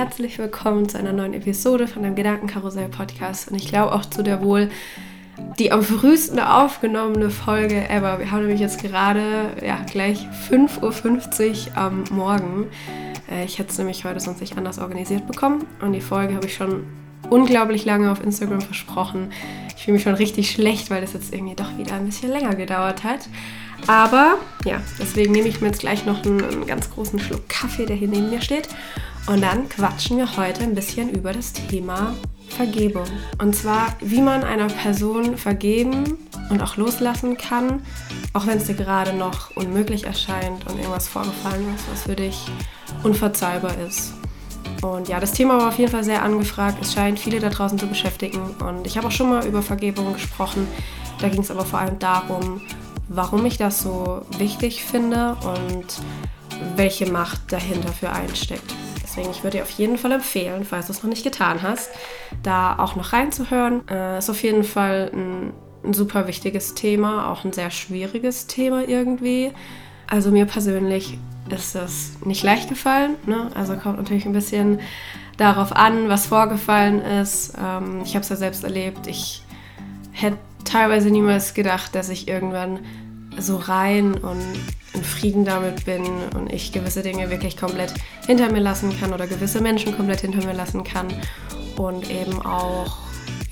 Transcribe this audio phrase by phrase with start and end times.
[0.00, 3.50] herzlich willkommen zu einer neuen Episode von dem Gedankenkarussell-Podcast.
[3.50, 4.70] Und ich glaube auch zu der wohl
[5.58, 8.18] die am frühesten aufgenommene Folge ever.
[8.18, 9.22] Wir haben nämlich jetzt gerade
[9.62, 12.68] ja, gleich 5.50 Uhr am Morgen.
[13.30, 15.66] Äh, ich hätte es nämlich heute sonst nicht anders organisiert bekommen.
[15.82, 16.84] Und die Folge habe ich schon
[17.28, 19.30] unglaublich lange auf Instagram versprochen.
[19.76, 22.54] Ich fühle mich schon richtig schlecht, weil das jetzt irgendwie doch wieder ein bisschen länger
[22.54, 23.28] gedauert hat.
[23.86, 27.84] Aber ja, deswegen nehme ich mir jetzt gleich noch einen, einen ganz großen Schluck Kaffee,
[27.84, 28.66] der hier neben mir steht.
[29.26, 32.14] Und dann quatschen wir heute ein bisschen über das Thema
[32.48, 33.06] Vergebung.
[33.38, 36.18] Und zwar, wie man einer Person vergeben
[36.50, 37.82] und auch loslassen kann,
[38.32, 42.46] auch wenn es dir gerade noch unmöglich erscheint und irgendwas vorgefallen ist, was für dich
[43.02, 44.14] unverzeihbar ist.
[44.82, 46.78] Und ja, das Thema war auf jeden Fall sehr angefragt.
[46.80, 48.40] Es scheint viele da draußen zu beschäftigen.
[48.66, 50.66] Und ich habe auch schon mal über Vergebung gesprochen.
[51.20, 52.62] Da ging es aber vor allem darum,
[53.08, 55.86] warum ich das so wichtig finde und
[56.76, 58.74] welche Macht dahinter für einsteckt.
[59.10, 61.90] Deswegen, ich würde dir auf jeden Fall empfehlen, falls du es noch nicht getan hast,
[62.44, 63.82] da auch noch reinzuhören.
[63.88, 65.52] Äh, ist auf jeden Fall ein,
[65.84, 69.50] ein super wichtiges Thema, auch ein sehr schwieriges Thema irgendwie.
[70.06, 73.16] Also mir persönlich ist es nicht leicht gefallen.
[73.26, 73.50] Ne?
[73.56, 74.78] Also kommt natürlich ein bisschen
[75.36, 77.54] darauf an, was vorgefallen ist.
[77.60, 79.08] Ähm, ich habe es ja selbst erlebt.
[79.08, 79.42] Ich
[80.12, 82.78] hätte teilweise niemals gedacht, dass ich irgendwann
[83.36, 84.40] so rein und
[84.94, 87.92] in Frieden damit bin und ich gewisse Dinge wirklich komplett
[88.26, 91.08] hinter mir lassen kann oder gewisse Menschen komplett hinter mir lassen kann
[91.76, 92.98] und eben auch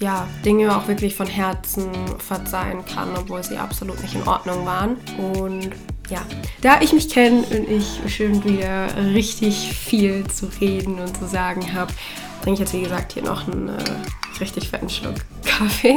[0.00, 4.97] ja, Dinge auch wirklich von Herzen verzeihen kann, obwohl sie absolut nicht in Ordnung waren.
[5.17, 5.70] Und
[6.08, 6.25] ja,
[6.61, 11.75] da ich mich kenne und ich bestimmt wieder richtig viel zu reden und zu sagen
[11.75, 11.92] habe,
[12.42, 13.83] trinke ich jetzt wie gesagt hier noch einen äh,
[14.41, 15.97] richtig fetten Schluck Kaffee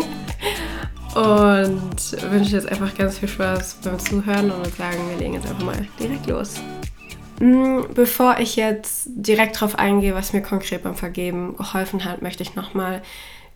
[1.16, 5.48] und wünsche jetzt einfach ganz viel Spaß beim Zuhören und würde sagen, wir legen jetzt
[5.48, 6.56] einfach mal direkt los.
[7.40, 12.44] Mm, bevor ich jetzt direkt darauf eingehe, was mir konkret beim Vergeben geholfen hat, möchte
[12.44, 13.02] ich nochmal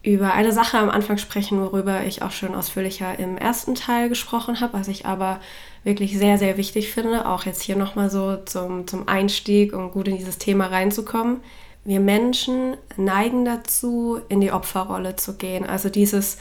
[0.02, 4.60] über eine Sache am Anfang sprechen, worüber ich auch schon ausführlicher im ersten Teil gesprochen
[4.60, 5.40] habe, was ich aber
[5.84, 10.08] wirklich sehr, sehr wichtig finde, auch jetzt hier nochmal so zum, zum Einstieg, um gut
[10.08, 11.42] in dieses Thema reinzukommen.
[11.86, 15.66] Wir Menschen neigen dazu, in die Opferrolle zu gehen.
[15.66, 16.38] Also dieses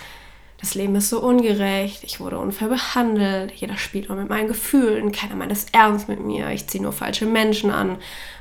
[0.65, 5.13] das Leben ist so ungerecht, ich wurde unfair behandelt, jeder spielt nur mit meinen Gefühlen,
[5.13, 7.99] keiner meint es ernst mit mir, ich ziehe nur falsche Menschen an,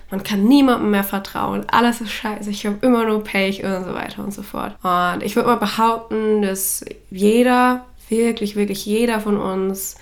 [0.10, 3.94] man kann niemandem mehr vertrauen, alles ist scheiße, ich habe immer nur Pech und so
[3.94, 4.78] weiter und so fort.
[4.84, 9.98] Und ich würde mal behaupten, dass jeder, wirklich, wirklich jeder von uns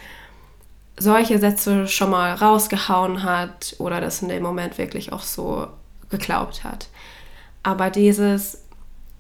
[0.98, 5.66] solche Sätze schon mal rausgehauen hat oder das in dem Moment wirklich auch so
[6.12, 6.90] geglaubt hat.
[7.64, 8.64] Aber dieses,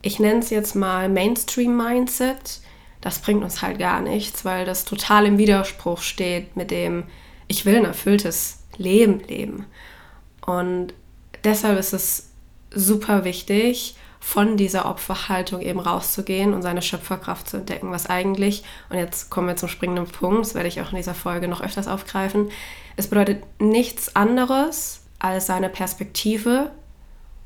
[0.03, 2.61] ich nenne es jetzt mal Mainstream-Mindset,
[3.01, 7.03] das bringt uns halt gar nichts, weil das total im Widerspruch steht mit dem,
[7.47, 9.65] ich will ein erfülltes Leben leben.
[10.45, 10.93] Und
[11.43, 12.31] deshalb ist es
[12.73, 18.97] super wichtig, von dieser Opferhaltung eben rauszugehen und seine Schöpferkraft zu entdecken, was eigentlich, und
[18.97, 21.87] jetzt kommen wir zum springenden Punkt, das werde ich auch in dieser Folge noch öfters
[21.87, 22.51] aufgreifen,
[22.95, 26.69] es bedeutet nichts anderes, als seine Perspektive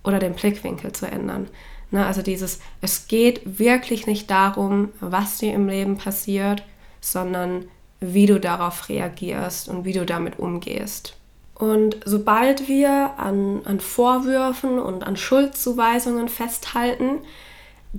[0.03, 1.47] oder den Blickwinkel zu ändern.
[1.91, 6.63] Ne, also dieses, es geht wirklich nicht darum, was dir im Leben passiert,
[6.99, 7.65] sondern
[7.99, 11.15] wie du darauf reagierst und wie du damit umgehst.
[11.53, 17.19] Und sobald wir an, an Vorwürfen und an Schuldzuweisungen festhalten,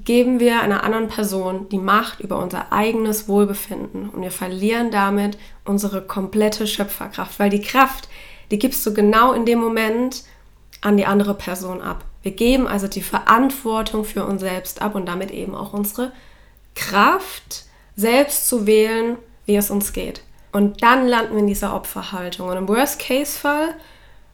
[0.05, 5.39] geben wir einer anderen Person die Macht über unser eigenes Wohlbefinden und wir verlieren damit
[5.65, 8.09] unsere komplette Schöpferkraft, weil die Kraft,
[8.51, 10.25] die gibst du genau in dem Moment
[10.83, 12.05] an die andere Person ab.
[12.27, 16.11] Wir geben also die Verantwortung für uns selbst ab und damit eben auch unsere
[16.75, 20.23] Kraft, selbst zu wählen, wie es uns geht.
[20.51, 22.49] Und dann landen wir in dieser Opferhaltung.
[22.49, 23.77] Und im Worst-Case-Fall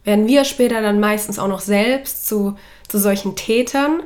[0.04, 2.56] werden wir später dann meistens auch noch selbst zu,
[2.88, 4.02] zu solchen Tätern,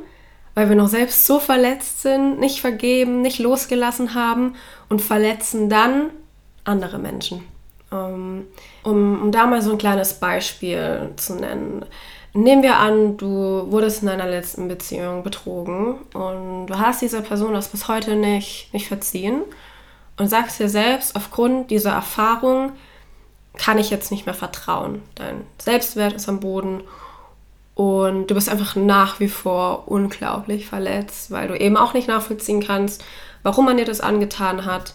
[0.53, 4.55] weil wir noch selbst so verletzt sind, nicht vergeben, nicht losgelassen haben
[4.89, 6.09] und verletzen dann
[6.65, 7.45] andere Menschen.
[7.89, 8.47] Um,
[8.83, 11.85] um, um da mal so ein kleines Beispiel zu nennen.
[12.33, 17.53] Nehmen wir an, du wurdest in deiner letzten Beziehung betrogen und du hast dieser Person
[17.53, 19.41] das bis heute nicht, nicht verziehen
[20.17, 22.73] und sagst dir selbst, aufgrund dieser Erfahrung
[23.57, 25.01] kann ich jetzt nicht mehr vertrauen.
[25.15, 26.81] Dein Selbstwert ist am Boden
[27.73, 32.63] und du bist einfach nach wie vor unglaublich verletzt, weil du eben auch nicht nachvollziehen
[32.63, 33.03] kannst,
[33.43, 34.93] warum man dir das angetan hat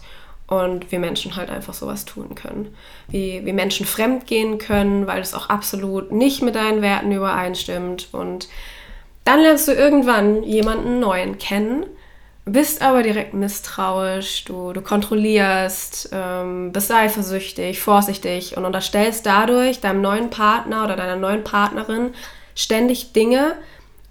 [0.61, 2.75] und wie Menschen halt einfach sowas tun können.
[3.07, 8.09] Wie, wie Menschen fremd gehen können, weil es auch absolut nicht mit deinen Werten übereinstimmt.
[8.11, 8.47] Und
[9.23, 11.85] dann lernst du irgendwann jemanden neuen kennen,
[12.45, 20.01] bist aber direkt misstrauisch, du, du kontrollierst, ähm, bist eifersüchtig, vorsichtig und unterstellst dadurch deinem
[20.01, 22.13] neuen Partner oder deiner neuen Partnerin
[22.53, 23.55] ständig Dinge,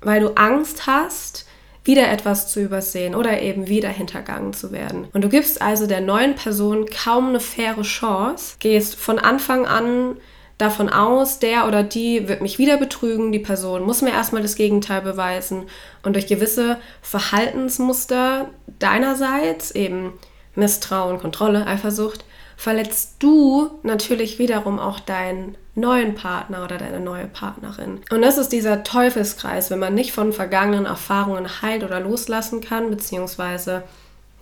[0.00, 1.46] weil du Angst hast,
[1.84, 5.08] wieder etwas zu übersehen oder eben wieder hintergangen zu werden.
[5.12, 10.16] Und du gibst also der neuen Person kaum eine faire Chance, gehst von Anfang an
[10.58, 14.54] davon aus, der oder die wird mich wieder betrügen, die Person muss mir erstmal das
[14.54, 15.64] Gegenteil beweisen
[16.04, 20.12] und durch gewisse Verhaltensmuster deinerseits, eben
[20.54, 22.24] Misstrauen, Kontrolle, Eifersucht,
[22.56, 28.00] verletzt du natürlich wiederum auch deinen neuen Partner oder deine neue Partnerin.
[28.10, 32.90] Und das ist dieser Teufelskreis, wenn man nicht von vergangenen Erfahrungen heilt oder loslassen kann,
[32.90, 33.82] beziehungsweise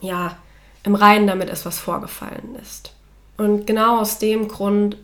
[0.00, 0.37] ja,
[0.82, 2.94] im Reinen damit ist, was vorgefallen ist.
[3.37, 4.97] Und genau aus dem Grund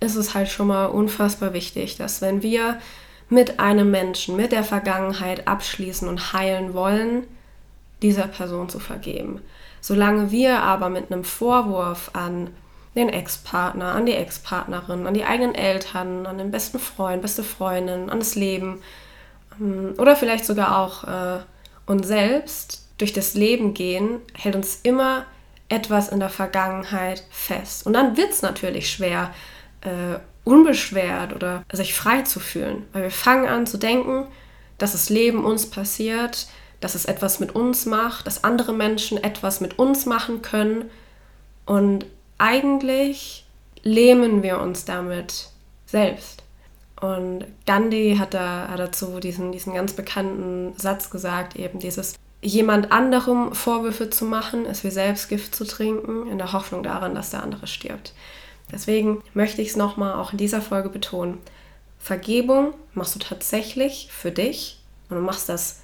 [0.00, 2.78] ist es halt schon mal unfassbar wichtig, dass wenn wir
[3.28, 7.24] mit einem Menschen, mit der Vergangenheit abschließen und heilen wollen,
[8.02, 9.40] dieser Person zu vergeben.
[9.80, 12.50] Solange wir aber mit einem Vorwurf an
[12.94, 18.10] den Ex-Partner, an die Ex-Partnerin, an die eigenen Eltern, an den besten Freund, beste Freundin,
[18.10, 18.82] an das Leben
[19.60, 21.40] ähm, oder vielleicht sogar auch äh,
[21.86, 25.26] uns selbst durch das Leben gehen, hält uns immer
[25.68, 27.86] etwas in der Vergangenheit fest.
[27.86, 29.34] Und dann wird es natürlich schwer,
[29.80, 34.26] äh, unbeschwert oder sich frei zu fühlen, weil wir fangen an zu denken,
[34.78, 36.46] dass das Leben uns passiert,
[36.80, 40.90] dass es etwas mit uns macht, dass andere Menschen etwas mit uns machen können.
[41.64, 42.04] Und
[42.38, 43.46] eigentlich
[43.82, 45.50] lähmen wir uns damit
[45.86, 46.42] selbst.
[47.00, 52.92] Und Gandhi hat, da, hat dazu diesen, diesen ganz bekannten Satz gesagt, eben dieses jemand
[52.92, 57.42] anderem Vorwürfe zu machen, ist wie Selbstgift zu trinken, in der Hoffnung daran, dass der
[57.42, 58.12] andere stirbt.
[58.70, 61.38] Deswegen möchte ich es nochmal auch in dieser Folge betonen.
[61.98, 64.78] Vergebung machst du tatsächlich für dich
[65.08, 65.80] und du machst das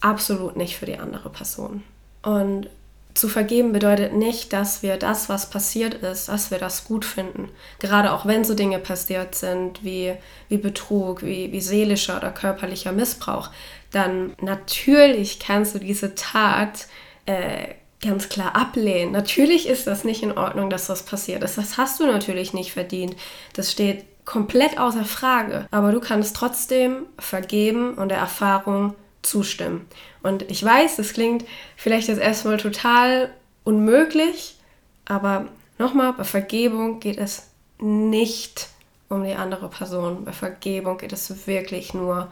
[0.00, 1.82] absolut nicht für die andere Person.
[2.22, 2.68] Und
[3.14, 7.48] zu vergeben bedeutet nicht, dass wir das, was passiert ist, dass wir das gut finden.
[7.78, 10.14] Gerade auch wenn so Dinge passiert sind wie,
[10.48, 13.50] wie Betrug, wie, wie seelischer oder körperlicher Missbrauch,
[13.92, 16.88] dann natürlich kannst du diese Tat
[17.26, 19.12] äh, ganz klar ablehnen.
[19.12, 21.56] Natürlich ist das nicht in Ordnung, dass das passiert ist.
[21.56, 23.14] Das hast du natürlich nicht verdient.
[23.54, 25.66] Das steht komplett außer Frage.
[25.70, 28.94] Aber du kannst trotzdem vergeben und der Erfahrung
[29.26, 29.86] zustimmen.
[30.22, 31.44] Und ich weiß, das klingt
[31.76, 33.30] vielleicht jetzt erstmal total
[33.64, 34.56] unmöglich,
[35.04, 35.46] aber
[35.78, 38.68] nochmal, bei Vergebung geht es nicht
[39.08, 40.24] um die andere Person.
[40.24, 42.30] Bei Vergebung geht es wirklich nur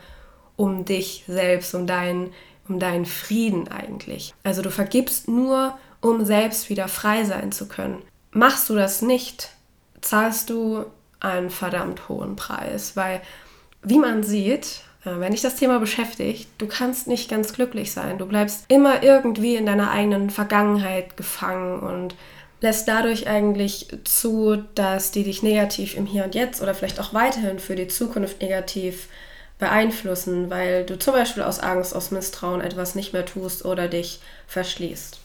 [0.56, 2.32] um dich selbst, um deinen,
[2.68, 4.34] um deinen Frieden eigentlich.
[4.42, 8.02] Also du vergibst nur, um selbst wieder frei sein zu können.
[8.32, 9.50] Machst du das nicht,
[10.00, 10.84] zahlst du
[11.20, 13.20] einen verdammt hohen Preis, weil
[13.82, 18.18] wie man sieht, wenn dich das Thema beschäftigt, du kannst nicht ganz glücklich sein.
[18.18, 22.14] Du bleibst immer irgendwie in deiner eigenen Vergangenheit gefangen und
[22.60, 27.12] lässt dadurch eigentlich zu, dass die dich negativ im Hier und Jetzt oder vielleicht auch
[27.12, 29.08] weiterhin für die Zukunft negativ
[29.58, 34.20] beeinflussen, weil du zum Beispiel aus Angst, aus Misstrauen etwas nicht mehr tust oder dich
[34.46, 35.18] verschließt.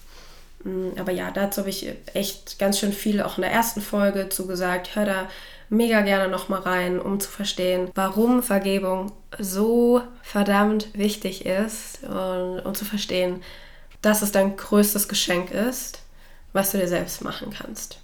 [0.64, 4.30] Mm, aber ja, dazu habe ich echt ganz schön viel auch in der ersten Folge
[4.30, 4.96] zugesagt.
[4.96, 5.30] Hör da
[5.70, 12.76] mega gerne nochmal rein, um zu verstehen, warum Vergebung so verdammt wichtig ist und um
[12.76, 13.42] zu verstehen,
[14.02, 16.02] dass es dein größtes Geschenk ist,
[16.54, 18.00] was du dir selbst machen kannst.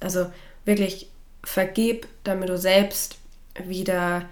[0.00, 0.30] Also
[0.64, 1.10] wirklich
[1.44, 3.16] vergib, damit du selbst
[3.64, 4.24] wieder,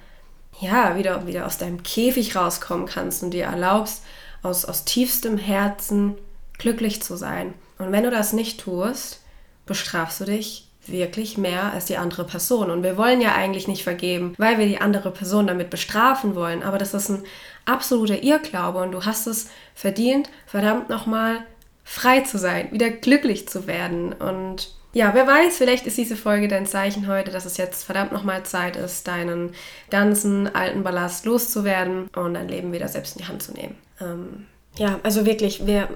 [0.61, 4.03] ja, wieder, wieder aus deinem Käfig rauskommen kannst und dir erlaubst,
[4.43, 6.17] aus, aus tiefstem Herzen
[6.59, 7.55] glücklich zu sein.
[7.79, 9.21] Und wenn du das nicht tust,
[9.67, 12.71] bestrafst du dich wirklich mehr als die andere Person.
[12.71, 16.63] Und wir wollen ja eigentlich nicht vergeben, weil wir die andere Person damit bestrafen wollen.
[16.63, 17.23] Aber das ist ein
[17.65, 21.45] absoluter Irrglaube und du hast es verdient, verdammt nochmal
[21.85, 24.13] frei zu sein, wieder glücklich zu werden.
[24.13, 28.13] Und ja, wer weiß, vielleicht ist diese Folge dein Zeichen heute, dass es jetzt verdammt
[28.13, 29.53] nochmal Zeit ist, deinen
[29.91, 33.77] ganzen alten Ballast loszuwerden und dein Leben wieder selbst in die Hand zu nehmen.
[34.01, 34.47] Ähm,
[34.77, 35.89] ja, also wirklich, wir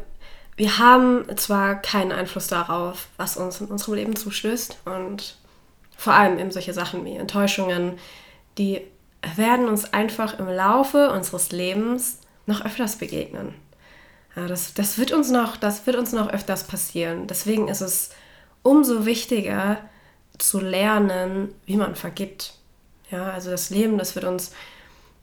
[0.56, 5.36] wir haben zwar keinen Einfluss darauf, was uns in unserem Leben zustößt und
[5.96, 7.98] vor allem eben solche Sachen wie Enttäuschungen,
[8.58, 8.82] die
[9.36, 13.54] werden uns einfach im Laufe unseres Lebens noch öfters begegnen.
[14.36, 17.26] Ja, das, das, wird uns noch, das wird uns noch öfters passieren.
[17.26, 18.10] Deswegen ist es
[18.62, 19.78] umso wichtiger
[20.38, 22.54] zu lernen, wie man vergibt.
[23.10, 24.52] Ja, also das Leben, das wird uns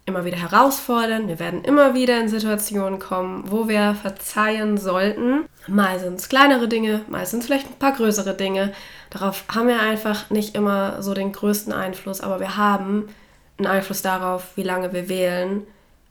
[0.05, 1.27] immer wieder herausfordern.
[1.27, 5.45] Wir werden immer wieder in Situationen kommen, wo wir verzeihen sollten.
[5.67, 8.73] Mal sind es kleinere Dinge, mal sind es vielleicht ein paar größere Dinge.
[9.09, 13.09] Darauf haben wir einfach nicht immer so den größten Einfluss, aber wir haben
[13.57, 15.67] einen Einfluss darauf, wie lange wir wählen,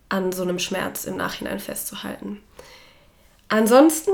[0.09, 2.41] an so einem Schmerz im Nachhinein festzuhalten.
[3.53, 4.13] Ansonsten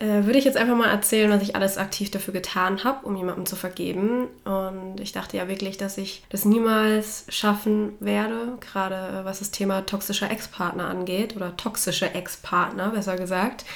[0.00, 3.16] äh, würde ich jetzt einfach mal erzählen, was ich alles aktiv dafür getan habe, um
[3.16, 4.28] jemandem zu vergeben.
[4.46, 9.50] Und ich dachte ja wirklich, dass ich das niemals schaffen werde, gerade äh, was das
[9.50, 13.66] Thema toxischer Ex-Partner angeht oder toxische Ex-Partner, besser gesagt.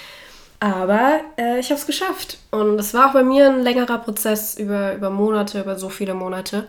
[0.60, 2.38] Aber äh, ich habe es geschafft.
[2.50, 6.14] Und es war auch bei mir ein längerer Prozess über, über Monate, über so viele
[6.14, 6.66] Monate.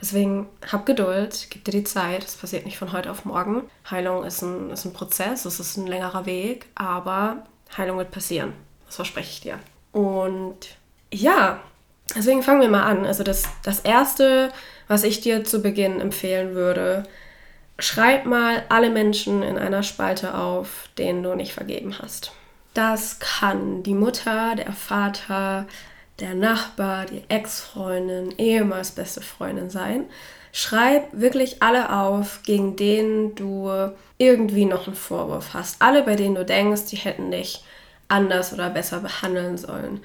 [0.00, 2.24] Deswegen hab Geduld, gib dir die Zeit.
[2.24, 3.64] Es passiert nicht von heute auf morgen.
[3.90, 7.44] Heilung ist ein, ist ein Prozess, es ist ein längerer Weg, aber
[7.76, 8.52] Heilung wird passieren.
[8.86, 9.58] Das verspreche ich dir.
[9.92, 10.76] Und
[11.12, 11.60] ja,
[12.14, 13.06] deswegen fangen wir mal an.
[13.06, 14.52] Also das, das Erste,
[14.88, 17.04] was ich dir zu Beginn empfehlen würde,
[17.78, 22.32] schreib mal alle Menschen in einer Spalte auf, denen du nicht vergeben hast.
[22.74, 25.66] Das kann die Mutter, der Vater,
[26.20, 30.06] der Nachbar, die Ex-Freundin, ehemals beste Freundin sein.
[30.52, 33.70] Schreib wirklich alle auf, gegen denen du
[34.18, 35.80] irgendwie noch einen Vorwurf hast.
[35.80, 37.64] Alle, bei denen du denkst, die hätten dich
[38.08, 40.00] anders oder besser behandeln sollen.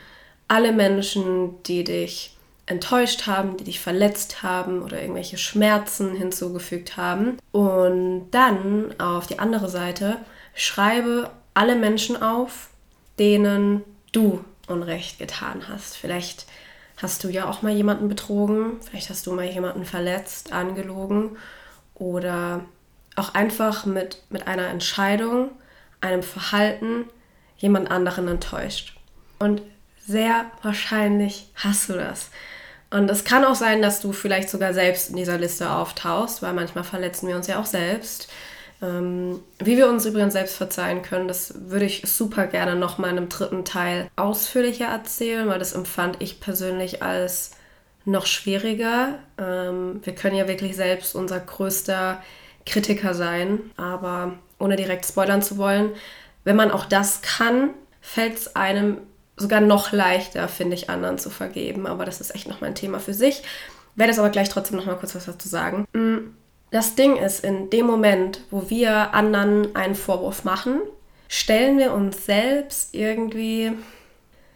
[0.47, 7.37] Alle Menschen, die dich enttäuscht haben, die dich verletzt haben oder irgendwelche Schmerzen hinzugefügt haben.
[7.51, 10.17] Und dann auf die andere Seite
[10.53, 12.69] schreibe alle Menschen auf,
[13.19, 15.95] denen du Unrecht getan hast.
[15.97, 16.45] Vielleicht
[16.97, 21.37] hast du ja auch mal jemanden betrogen, vielleicht hast du mal jemanden verletzt, angelogen
[21.95, 22.65] oder
[23.15, 25.51] auch einfach mit, mit einer Entscheidung,
[26.01, 27.05] einem Verhalten
[27.57, 28.97] jemand anderen enttäuscht.
[29.39, 29.61] Und
[30.05, 32.29] sehr wahrscheinlich hast du das.
[32.89, 36.53] Und es kann auch sein, dass du vielleicht sogar selbst in dieser Liste auftauchst, weil
[36.53, 38.29] manchmal verletzen wir uns ja auch selbst.
[38.81, 43.17] Ähm, wie wir uns übrigens selbst verzeihen können, das würde ich super gerne nochmal in
[43.17, 47.51] einem dritten Teil ausführlicher erzählen, weil das empfand ich persönlich als
[48.05, 49.19] noch schwieriger.
[49.37, 52.21] Ähm, wir können ja wirklich selbst unser größter
[52.65, 55.91] Kritiker sein, aber ohne direkt spoilern zu wollen,
[56.43, 58.97] wenn man auch das kann, fällt es einem
[59.35, 61.85] sogar noch leichter, finde ich, anderen zu vergeben.
[61.87, 63.43] Aber das ist echt nochmal ein Thema für sich.
[63.95, 65.87] Werde es aber gleich trotzdem nochmal kurz was dazu sagen.
[65.93, 66.33] Mm,
[66.71, 70.81] das Ding ist, in dem Moment, wo wir anderen einen Vorwurf machen,
[71.27, 73.71] stellen wir uns selbst irgendwie,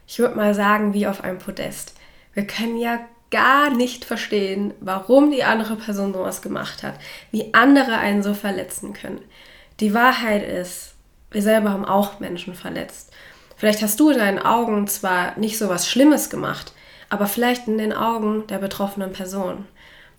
[0.08, 1.94] ich würde mal sagen, wie auf einem Podest.
[2.34, 3.00] Wir können ja
[3.30, 6.96] gar nicht verstehen, warum die andere Person sowas gemacht hat,
[7.32, 9.22] wie andere einen so verletzen können.
[9.80, 10.96] Die Wahrheit ist,
[11.32, 13.12] wir selber haben auch Menschen verletzt.
[13.56, 16.74] Vielleicht hast du in deinen Augen zwar nicht so was Schlimmes gemacht,
[17.10, 19.66] aber vielleicht in den Augen der betroffenen Person.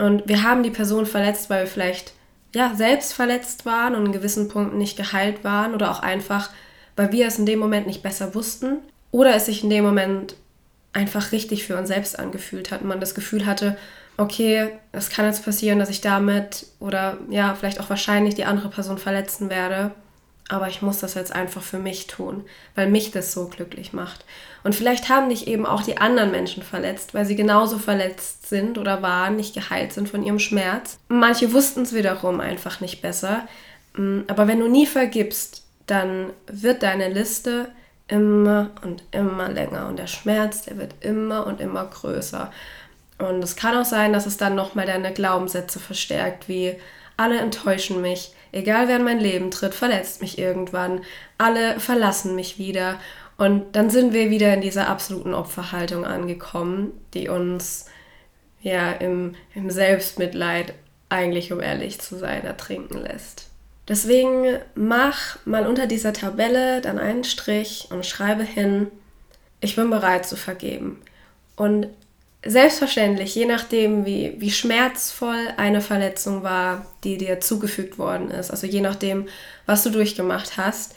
[0.03, 2.13] Und wir haben die Person verletzt, weil wir vielleicht
[2.57, 6.51] ja, selbst verletzt waren und in gewissen Punkten nicht geheilt waren oder auch einfach,
[6.97, 8.79] weil wir es in dem Moment nicht besser wussten
[9.13, 10.35] oder es sich in dem Moment
[10.93, 13.79] einfach richtig für uns selbst angefühlt hat und man das Gefühl hatte,
[14.17, 18.71] okay, es kann jetzt passieren, dass ich damit oder ja, vielleicht auch wahrscheinlich die andere
[18.71, 19.93] Person verletzen werde
[20.53, 22.45] aber ich muss das jetzt einfach für mich tun,
[22.75, 24.27] weil mich das so glücklich macht.
[24.63, 28.77] Und vielleicht haben dich eben auch die anderen Menschen verletzt, weil sie genauso verletzt sind
[28.77, 30.99] oder waren, nicht geheilt sind von ihrem Schmerz.
[31.09, 33.49] Manche wussten es wiederum einfach nicht besser.
[33.95, 37.71] Mm, aber wenn du nie vergibst, dann wird deine Liste
[38.07, 42.53] immer und immer länger und der Schmerz, der wird immer und immer größer.
[43.17, 46.77] Und es kann auch sein, dass es dann nochmal deine Glaubenssätze verstärkt, wie
[47.17, 51.01] alle enttäuschen mich, Egal wer in mein Leben tritt, verletzt mich irgendwann.
[51.39, 53.01] Alle verlassen mich wieder.
[53.39, 57.87] Und dann sind wir wieder in dieser absoluten Opferhaltung angekommen, die uns
[58.61, 60.75] ja im, im Selbstmitleid
[61.09, 63.49] eigentlich, um ehrlich zu sein, ertrinken lässt.
[63.89, 68.89] Deswegen mach mal unter dieser Tabelle dann einen Strich und schreibe hin,
[69.61, 71.01] ich bin bereit zu vergeben.
[71.57, 71.89] Und
[72.45, 78.67] selbstverständlich, je nachdem, wie, wie schmerzvoll eine Verletzung war, die dir zugefügt worden ist, also
[78.67, 79.29] je nachdem,
[79.67, 80.95] was du durchgemacht hast,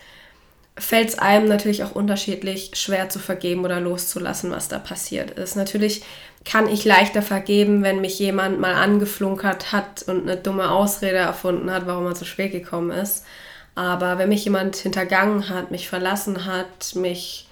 [0.78, 5.56] fällt es einem natürlich auch unterschiedlich schwer zu vergeben oder loszulassen, was da passiert ist.
[5.56, 6.04] Natürlich
[6.44, 11.72] kann ich leichter vergeben, wenn mich jemand mal angeflunkert hat und eine dumme Ausrede erfunden
[11.72, 13.26] hat, warum er zu spät gekommen ist.
[13.74, 17.48] Aber wenn mich jemand hintergangen hat, mich verlassen hat, mich,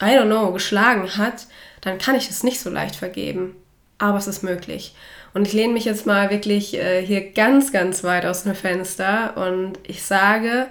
[0.00, 1.46] I don't know, geschlagen hat,
[1.84, 3.54] dann kann ich es nicht so leicht vergeben.
[3.98, 4.94] Aber es ist möglich.
[5.34, 9.36] Und ich lehne mich jetzt mal wirklich äh, hier ganz, ganz weit aus dem Fenster
[9.36, 10.66] und ich sage,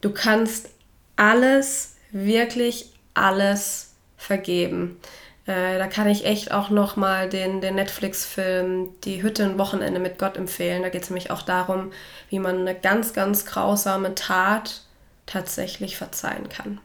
[0.00, 0.70] du kannst
[1.16, 4.98] alles, wirklich alles vergeben.
[5.46, 10.18] Äh, da kann ich echt auch nochmal den, den Netflix-Film Die Hütte ein Wochenende mit
[10.18, 10.82] Gott empfehlen.
[10.82, 11.92] Da geht es nämlich auch darum,
[12.28, 14.82] wie man eine ganz, ganz grausame Tat
[15.26, 16.80] tatsächlich verzeihen kann.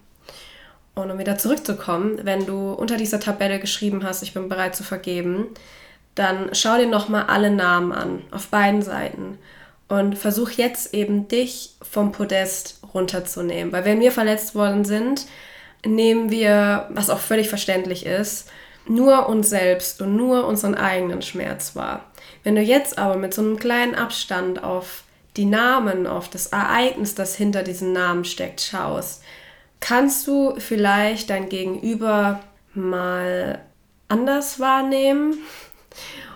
[0.95, 4.83] Und um wieder zurückzukommen, wenn du unter dieser Tabelle geschrieben hast, ich bin bereit zu
[4.83, 5.47] vergeben,
[6.15, 9.39] dann schau dir nochmal alle Namen an, auf beiden Seiten.
[9.87, 13.71] Und versuch jetzt eben dich vom Podest runterzunehmen.
[13.73, 15.25] Weil wenn wir verletzt worden sind,
[15.85, 18.49] nehmen wir, was auch völlig verständlich ist,
[18.87, 22.05] nur uns selbst und nur unseren eigenen Schmerz wahr.
[22.43, 25.03] Wenn du jetzt aber mit so einem kleinen Abstand auf
[25.37, 29.23] die Namen, auf das Ereignis, das hinter diesen Namen steckt, schaust,
[29.83, 32.39] kannst du vielleicht dein Gegenüber
[32.73, 33.59] mal
[34.07, 35.35] anders wahrnehmen.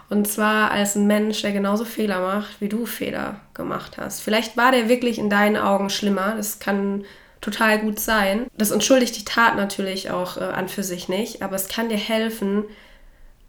[0.10, 4.20] Und zwar als ein Mensch, der genauso Fehler macht, wie du Fehler gemacht hast.
[4.20, 6.36] Vielleicht war der wirklich in deinen Augen schlimmer.
[6.36, 7.06] Das kann
[7.39, 8.48] total gut sein.
[8.58, 11.98] Das entschuldigt die Tat natürlich auch äh, an für sich nicht, aber es kann dir
[11.98, 12.66] helfen,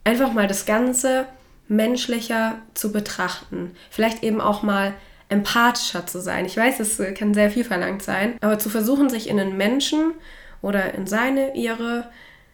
[0.04, 1.26] einfach mal das Ganze
[1.66, 3.74] menschlicher zu betrachten.
[3.90, 4.94] Vielleicht eben auch mal
[5.28, 6.46] empathischer zu sein.
[6.46, 10.14] Ich weiß, es kann sehr viel verlangt sein, aber zu versuchen, sich in einen Menschen
[10.62, 12.10] oder in seine, ihre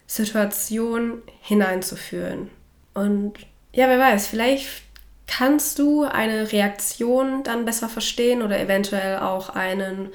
[0.07, 2.49] Situation hineinzufühlen.
[2.93, 3.33] Und
[3.73, 4.67] ja, wer weiß, vielleicht
[5.27, 10.09] kannst du eine Reaktion dann besser verstehen oder eventuell auch einen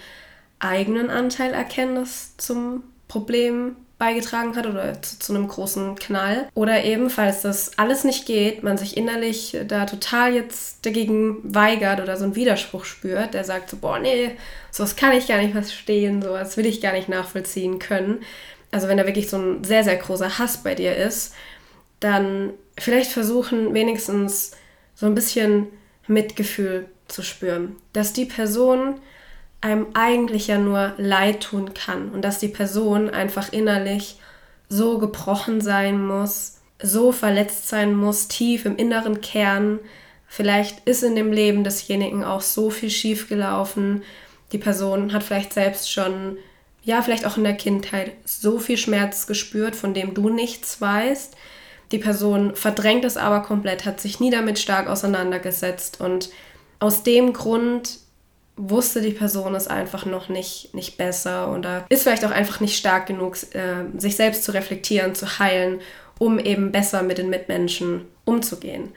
[0.61, 6.49] eigenen Anteil erkennen, das zum Problem beigetragen hat oder zu, zu, einem großen Knall.
[6.55, 12.01] Oder eben, falls das alles nicht geht, man sich innerlich da total jetzt dagegen weigert
[12.01, 14.31] oder so einen Widerspruch spürt, der sagt so, boah, nee,
[14.71, 18.23] sowas kann ich gar nicht verstehen, sowas will ich gar nicht nachvollziehen können.
[18.71, 21.35] Also wenn da wirklich so ein sehr, sehr großer Hass bei dir ist,
[22.01, 24.53] dann vielleicht versuchen, wenigstens
[24.95, 25.67] so ein bisschen
[26.07, 27.77] Mitgefühl zu spüren.
[27.93, 28.99] Dass die Person
[29.61, 34.17] einem eigentlich ja nur leid tun kann und dass die Person einfach innerlich
[34.69, 39.81] so gebrochen sein muss, so verletzt sein muss, tief im inneren Kern.
[40.27, 44.03] Vielleicht ist in dem Leben desjenigen auch so viel schiefgelaufen.
[44.53, 46.39] Die Person hat vielleicht selbst schon,
[46.83, 51.37] ja, vielleicht auch in der Kindheit so viel Schmerz gespürt, von dem du nichts weißt.
[51.93, 56.31] Die Person verdrängt es aber komplett, hat sich nie damit stark auseinandergesetzt und
[56.79, 57.99] aus dem Grund
[58.69, 62.77] wusste die Person es einfach noch nicht, nicht besser oder ist vielleicht auch einfach nicht
[62.77, 65.81] stark genug, äh, sich selbst zu reflektieren, zu heilen,
[66.19, 68.91] um eben besser mit den Mitmenschen umzugehen.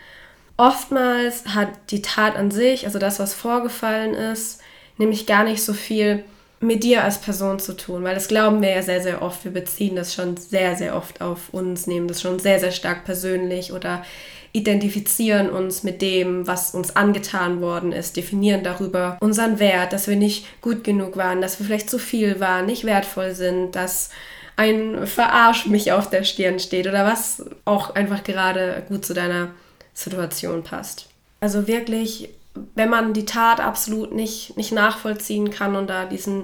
[0.58, 4.62] Oftmals hat die Tat an sich, also das, was vorgefallen ist,
[4.98, 6.24] nämlich gar nicht so viel
[6.60, 9.44] mit dir als Person zu tun, weil das glauben wir ja sehr, sehr oft.
[9.44, 13.04] Wir beziehen das schon sehr, sehr oft auf uns, nehmen das schon sehr, sehr stark
[13.06, 14.04] persönlich oder
[14.54, 20.16] identifizieren uns mit dem, was uns angetan worden ist, definieren darüber unseren Wert, dass wir
[20.16, 24.12] nicht gut genug waren, dass wir vielleicht zu viel waren, nicht wertvoll sind, dass
[24.56, 29.50] ein Verarsch mich auf der Stirn steht oder was auch einfach gerade gut zu deiner
[29.96, 31.10] Situation passt.
[31.40, 32.30] Also wirklich,
[32.76, 36.44] wenn man die Tat absolut nicht, nicht nachvollziehen kann und da diesen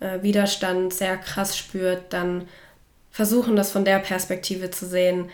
[0.00, 2.46] äh, Widerstand sehr krass spürt, dann
[3.10, 5.30] versuchen das von der Perspektive zu sehen,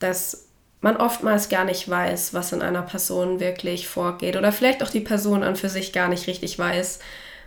[0.00, 0.49] dass
[0.80, 4.36] man oftmals gar nicht weiß, was in einer Person wirklich vorgeht.
[4.36, 7.00] Oder vielleicht auch die Person an für sich gar nicht richtig weiß,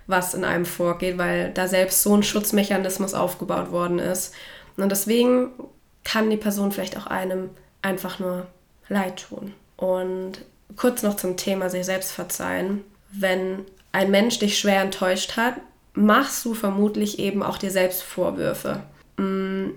[0.06, 4.34] was in einem vorgeht, weil da selbst so ein Schutzmechanismus aufgebaut worden ist.
[4.78, 5.52] Und deswegen
[6.04, 7.50] kann die Person vielleicht auch einem
[7.82, 8.48] einfach nur
[8.90, 9.54] leid tun.
[9.78, 12.84] Und kurz noch zum Thema sich selbst verzeihen.
[13.12, 15.56] Wenn ein Mensch dich schwer enttäuscht hat,
[15.94, 18.84] machst du vermutlich eben auch dir selbst Vorwürfe.
[19.18, 19.70] Mm,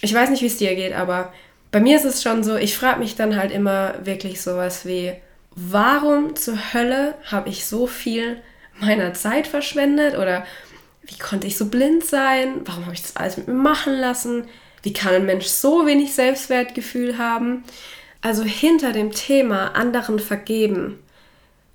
[0.00, 1.32] ich weiß nicht, wie es dir geht, aber
[1.70, 5.12] bei mir ist es schon so, ich frage mich dann halt immer wirklich sowas wie,
[5.54, 8.40] warum zur Hölle habe ich so viel
[8.80, 10.44] meiner Zeit verschwendet oder
[11.02, 12.60] wie konnte ich so blind sein?
[12.64, 14.44] Warum habe ich das alles mit mir machen lassen?
[14.82, 17.64] Wie kann ein Mensch so wenig Selbstwertgefühl haben?
[18.22, 20.98] Also hinter dem Thema anderen vergeben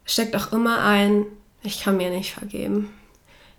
[0.06, 1.26] steckt auch immer ein,
[1.64, 2.94] ich kann mir nicht vergeben.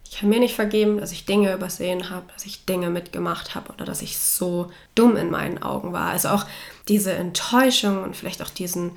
[0.09, 3.73] Ich kann mir nicht vergeben, dass ich Dinge übersehen habe, dass ich Dinge mitgemacht habe
[3.73, 6.11] oder dass ich so dumm in meinen Augen war.
[6.11, 6.47] Also auch
[6.89, 8.93] diese Enttäuschung und vielleicht auch diesen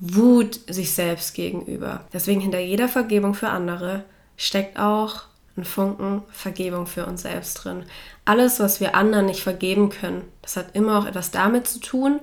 [0.00, 2.04] Wut sich selbst gegenüber.
[2.12, 4.04] Deswegen hinter jeder Vergebung für andere
[4.36, 5.24] steckt auch
[5.56, 7.84] ein Funken Vergebung für uns selbst drin.
[8.24, 12.20] Alles, was wir anderen nicht vergeben können, das hat immer auch etwas damit zu tun,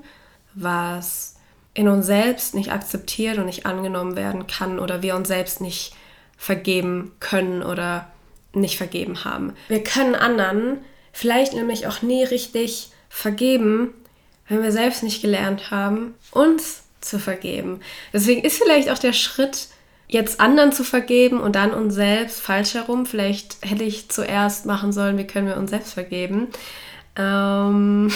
[0.53, 1.35] was
[1.73, 5.95] in uns selbst nicht akzeptiert und nicht angenommen werden kann oder wir uns selbst nicht
[6.37, 8.10] vergeben können oder
[8.53, 9.53] nicht vergeben haben.
[9.67, 10.79] Wir können anderen
[11.13, 13.93] vielleicht nämlich auch nie richtig vergeben,
[14.47, 17.79] wenn wir selbst nicht gelernt haben, uns zu vergeben.
[18.13, 19.67] Deswegen ist vielleicht auch der Schritt,
[20.07, 23.05] jetzt anderen zu vergeben und dann uns selbst falsch herum.
[23.05, 26.47] Vielleicht hätte ich zuerst machen sollen, wie können wir uns selbst vergeben.
[27.15, 28.11] Ähm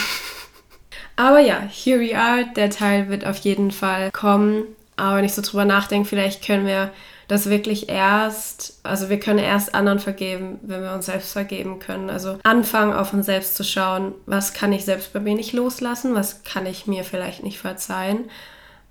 [1.16, 2.46] aber ja, here we are.
[2.56, 4.64] Der Teil wird auf jeden Fall kommen.
[4.98, 6.92] Aber ich so drüber nachdenke, vielleicht können wir
[7.28, 12.10] das wirklich erst, also wir können erst anderen vergeben, wenn wir uns selbst vergeben können.
[12.10, 16.16] Also anfangen auf uns selbst zu schauen, was kann ich selbst bei mir nicht loslassen,
[16.16, 18.26] was kann ich mir vielleicht nicht verzeihen.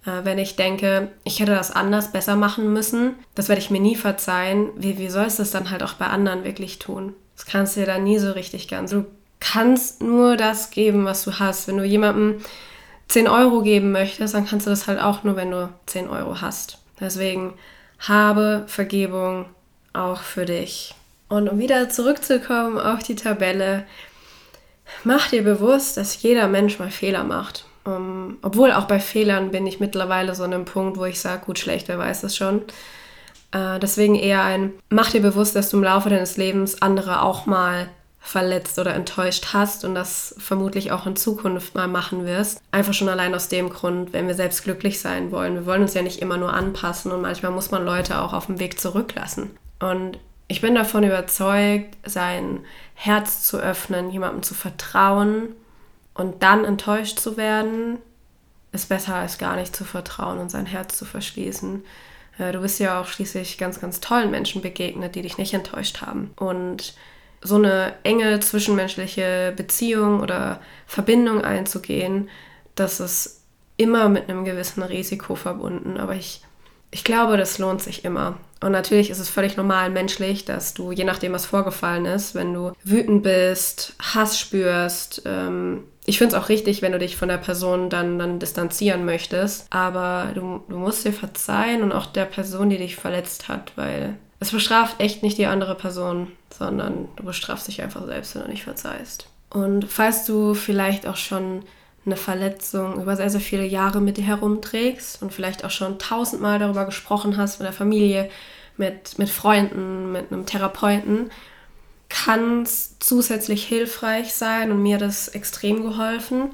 [0.05, 3.81] Äh, wenn ich denke, ich hätte das anders besser machen müssen, das werde ich mir
[3.81, 4.71] nie verzeihen.
[4.77, 7.15] Wie, wie sollst du es dann halt auch bei anderen wirklich tun?
[7.37, 8.91] Das kannst du dir dann nie so richtig ganz.
[8.91, 9.07] Du
[9.41, 11.69] kannst nur das geben, was du hast.
[11.69, 12.41] Wenn du jemandem
[13.09, 16.41] 10 Euro geben möchtest, dann kannst du das halt auch nur, wenn du 10 Euro
[16.41, 16.79] hast.
[17.01, 17.55] Deswegen
[17.99, 19.47] habe Vergebung
[19.93, 20.95] auch für dich.
[21.29, 23.87] Und um wieder zurückzukommen auf die Tabelle,
[25.05, 27.67] mach dir bewusst, dass jeder Mensch mal Fehler macht.
[27.87, 31.45] Um, obwohl auch bei Fehlern bin ich mittlerweile so an einem Punkt, wo ich sage,
[31.45, 32.63] gut, schlecht, wer weiß das schon.
[33.53, 37.45] Äh, deswegen eher ein, mach dir bewusst, dass du im Laufe deines Lebens andere auch
[37.45, 37.91] mal
[38.25, 42.61] verletzt oder enttäuscht hast und das vermutlich auch in Zukunft mal machen wirst.
[42.71, 45.55] Einfach schon allein aus dem Grund, wenn wir selbst glücklich sein wollen.
[45.55, 48.47] Wir wollen uns ja nicht immer nur anpassen und manchmal muss man Leute auch auf
[48.47, 49.51] dem Weg zurücklassen.
[49.79, 55.51] Und ich bin davon überzeugt, sein Herz zu öffnen, jemandem zu vertrauen
[56.15, 57.99] und dann enttäuscht zu werden,
[58.73, 61.85] ist besser als gar nicht zu vertrauen und sein Herz zu verschließen.
[62.39, 66.01] Äh, du bist ja auch schließlich ganz, ganz tollen Menschen begegnet, die dich nicht enttäuscht
[66.01, 66.31] haben.
[66.37, 66.95] Und
[67.45, 72.29] so eine enge zwischenmenschliche Beziehung oder Verbindung einzugehen,
[72.75, 73.43] das ist
[73.77, 75.99] immer mit einem gewissen Risiko verbunden.
[75.99, 76.43] Aber ich,
[76.91, 78.39] ich glaube, das lohnt sich immer.
[78.61, 82.55] Und natürlich ist es völlig normal menschlich, dass du, je nachdem, was vorgefallen ist, wenn
[82.55, 87.29] du wütend bist, Hass spürst, ähm, ich finde es auch richtig, wenn du dich von
[87.29, 89.67] der Person dann, dann distanzieren möchtest.
[89.71, 94.17] Aber du, du musst dir verzeihen und auch der Person, die dich verletzt hat, weil
[94.45, 98.49] es bestraft echt nicht die andere Person, sondern du bestrafst dich einfach selbst, wenn du
[98.49, 99.27] nicht verzeihst.
[99.49, 101.63] Und falls du vielleicht auch schon
[102.05, 106.59] eine Verletzung über sehr, sehr viele Jahre mit dir herumträgst und vielleicht auch schon tausendmal
[106.59, 108.29] darüber gesprochen hast mit der Familie,
[108.77, 111.31] mit, mit Freunden, mit einem Therapeuten,
[112.11, 116.51] kann es zusätzlich hilfreich sein und mir das extrem geholfen,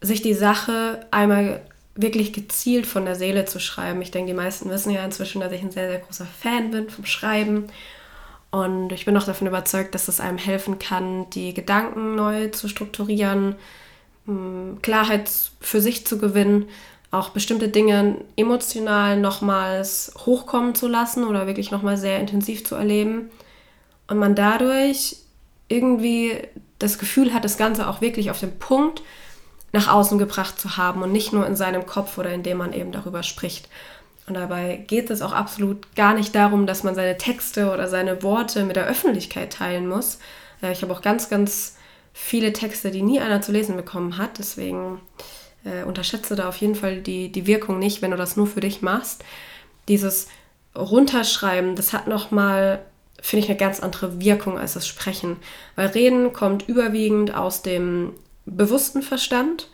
[0.00, 1.60] sich die Sache einmal
[1.98, 4.00] wirklich gezielt von der Seele zu schreiben.
[4.00, 6.88] Ich denke, die meisten wissen ja inzwischen, dass ich ein sehr, sehr großer Fan bin
[6.88, 7.66] vom Schreiben.
[8.50, 12.68] Und ich bin auch davon überzeugt, dass es einem helfen kann, die Gedanken neu zu
[12.68, 13.56] strukturieren,
[14.26, 15.28] hm, Klarheit
[15.60, 16.68] für sich zu gewinnen,
[17.10, 23.30] auch bestimmte Dinge emotional nochmals hochkommen zu lassen oder wirklich nochmal sehr intensiv zu erleben.
[24.06, 25.16] Und man dadurch
[25.66, 26.38] irgendwie
[26.78, 29.02] das Gefühl hat, das Ganze auch wirklich auf den Punkt
[29.72, 32.92] nach außen gebracht zu haben und nicht nur in seinem Kopf oder indem man eben
[32.92, 33.68] darüber spricht.
[34.26, 38.22] Und dabei geht es auch absolut gar nicht darum, dass man seine Texte oder seine
[38.22, 40.18] Worte mit der Öffentlichkeit teilen muss.
[40.62, 41.76] Äh, ich habe auch ganz, ganz
[42.12, 44.38] viele Texte, die nie einer zu lesen bekommen hat.
[44.38, 45.00] Deswegen
[45.64, 48.60] äh, unterschätze da auf jeden Fall die, die Wirkung nicht, wenn du das nur für
[48.60, 49.24] dich machst.
[49.88, 50.28] Dieses
[50.76, 52.80] Runterschreiben, das hat nochmal,
[53.20, 55.36] finde ich, eine ganz andere Wirkung als das Sprechen.
[55.74, 58.12] Weil Reden kommt überwiegend aus dem
[58.56, 59.68] bewussten Verstand,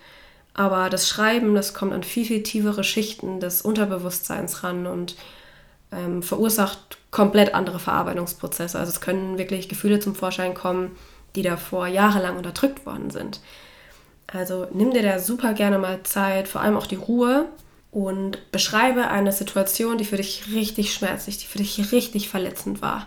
[0.55, 5.17] aber das Schreiben, das kommt an viel, viel tiefere Schichten des Unterbewusstseins ran und
[5.93, 8.79] ähm, verursacht komplett andere Verarbeitungsprozesse.
[8.79, 10.97] Also es können wirklich Gefühle zum Vorschein kommen,
[11.35, 13.41] die davor jahrelang unterdrückt worden sind.
[14.27, 17.47] Also nimm dir da super gerne mal Zeit, vor allem auch die Ruhe
[17.91, 23.07] und beschreibe eine Situation, die für dich richtig schmerzlich, die für dich richtig verletzend war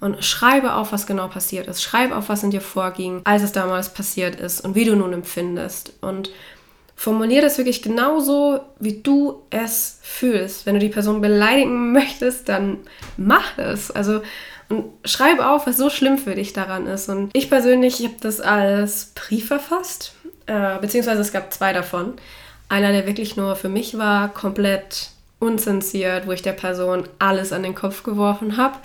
[0.00, 1.82] und schreibe auf, was genau passiert ist.
[1.82, 5.12] Schreibe auf, was in dir vorging, als es damals passiert ist und wie du nun
[5.12, 5.92] empfindest.
[6.00, 6.30] Und
[6.96, 10.66] formuliere das wirklich genauso, wie du es fühlst.
[10.66, 12.78] Wenn du die Person beleidigen möchtest, dann
[13.16, 13.90] mach es.
[13.90, 14.22] Also
[14.70, 17.08] und schreib auf, was so schlimm für dich daran ist.
[17.08, 20.14] Und ich persönlich habe das als Brief verfasst,
[20.46, 22.14] äh, beziehungsweise es gab zwei davon.
[22.68, 25.10] Einer, der wirklich nur für mich war, komplett
[25.40, 28.78] unzensiert, wo ich der Person alles an den Kopf geworfen habe.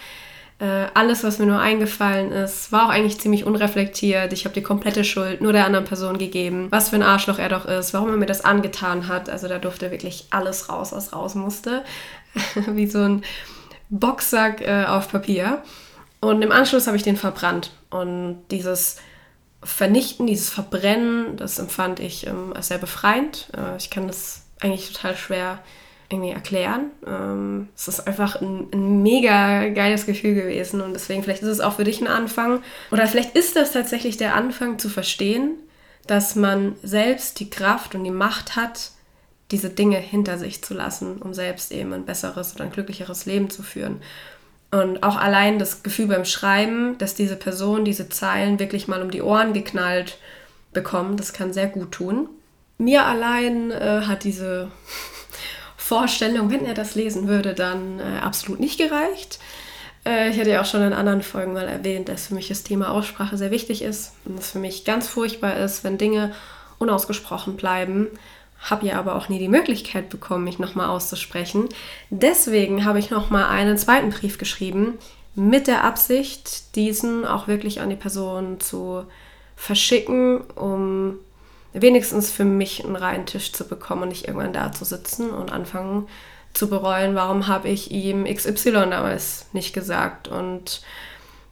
[0.58, 4.32] Äh, alles, was mir nur eingefallen ist, war auch eigentlich ziemlich unreflektiert.
[4.32, 6.68] Ich habe die komplette Schuld nur der anderen Person gegeben.
[6.70, 9.30] Was für ein Arschloch er doch ist, warum er mir das angetan hat.
[9.30, 11.84] Also da durfte wirklich alles raus, was raus musste.
[12.68, 13.24] Wie so ein
[13.90, 15.62] Boxsack äh, auf Papier.
[16.22, 17.72] Und im Anschluss habe ich den verbrannt.
[17.90, 18.98] Und dieses
[19.62, 23.50] Vernichten, dieses Verbrennen, das empfand ich ähm, als sehr befreiend.
[23.58, 25.60] Äh, ich kann das eigentlich total schwer
[26.10, 26.92] irgendwie erklären.
[27.06, 31.62] Ähm, es ist einfach ein, ein, mega geiles Gefühl gewesen und deswegen vielleicht ist es
[31.62, 35.52] auch für dich ein Anfang oder vielleicht ist das tatsächlich der Anfang zu verstehen,
[36.08, 38.92] dass man selbst die Kraft und die Macht hat,
[39.52, 43.50] diese Dinge hinter sich zu lassen, um selbst eben ein besseres oder ein glücklicheres Leben
[43.50, 44.02] zu führen.
[44.72, 49.12] Und auch allein das Gefühl beim Schreiben, dass diese Person diese Zeilen wirklich mal um
[49.12, 50.18] die Ohren geknallt
[50.74, 52.28] bekommt, das kann sehr gut tun.
[52.78, 54.70] Mir allein äh, hat diese
[55.88, 59.38] Vorstellung, wenn er das lesen würde, dann äh, absolut nicht gereicht.
[60.04, 62.64] Äh, ich hatte ja auch schon in anderen Folgen mal erwähnt, dass für mich das
[62.64, 66.34] Thema Aussprache sehr wichtig ist und es für mich ganz furchtbar ist, wenn Dinge
[66.80, 68.08] unausgesprochen bleiben.
[68.60, 71.70] Habe ja aber auch nie die Möglichkeit bekommen, mich nochmal auszusprechen.
[72.10, 74.98] Deswegen habe ich nochmal einen zweiten Brief geschrieben,
[75.36, 79.06] mit der Absicht, diesen auch wirklich an die Person zu
[79.56, 81.20] verschicken, um
[81.82, 85.52] wenigstens für mich einen reinen Tisch zu bekommen und nicht irgendwann da zu sitzen und
[85.52, 86.08] anfangen
[86.54, 90.28] zu bereuen, warum habe ich ihm XY damals nicht gesagt.
[90.28, 90.82] Und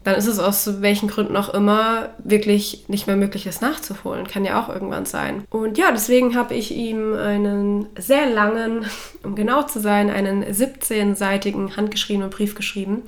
[0.03, 4.27] dann ist es aus welchen Gründen auch immer wirklich nicht mehr möglich, es nachzuholen.
[4.27, 5.43] Kann ja auch irgendwann sein.
[5.49, 8.85] Und ja, deswegen habe ich ihm einen sehr langen,
[9.23, 13.03] um genau zu sein, einen 17-seitigen handgeschriebenen Brief geschrieben,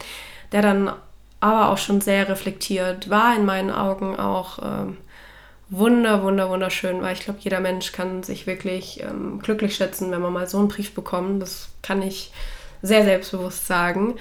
[0.51, 0.91] der dann
[1.39, 4.97] aber auch schon sehr reflektiert war, in meinen Augen auch ähm,
[5.77, 7.11] wunder, wunder, wunderschön war.
[7.11, 10.67] Ich glaube, jeder Mensch kann sich wirklich ähm, glücklich schätzen, wenn man mal so einen
[10.67, 11.41] Brief bekommt.
[11.41, 12.31] Das kann ich
[12.81, 14.15] sehr selbstbewusst sagen.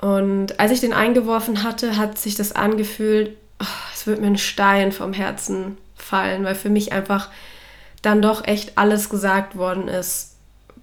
[0.00, 4.38] Und als ich den eingeworfen hatte, hat sich das angefühlt, oh, es wird mir ein
[4.38, 7.30] Stein vom Herzen fallen, weil für mich einfach
[8.02, 10.36] dann doch echt alles gesagt worden ist,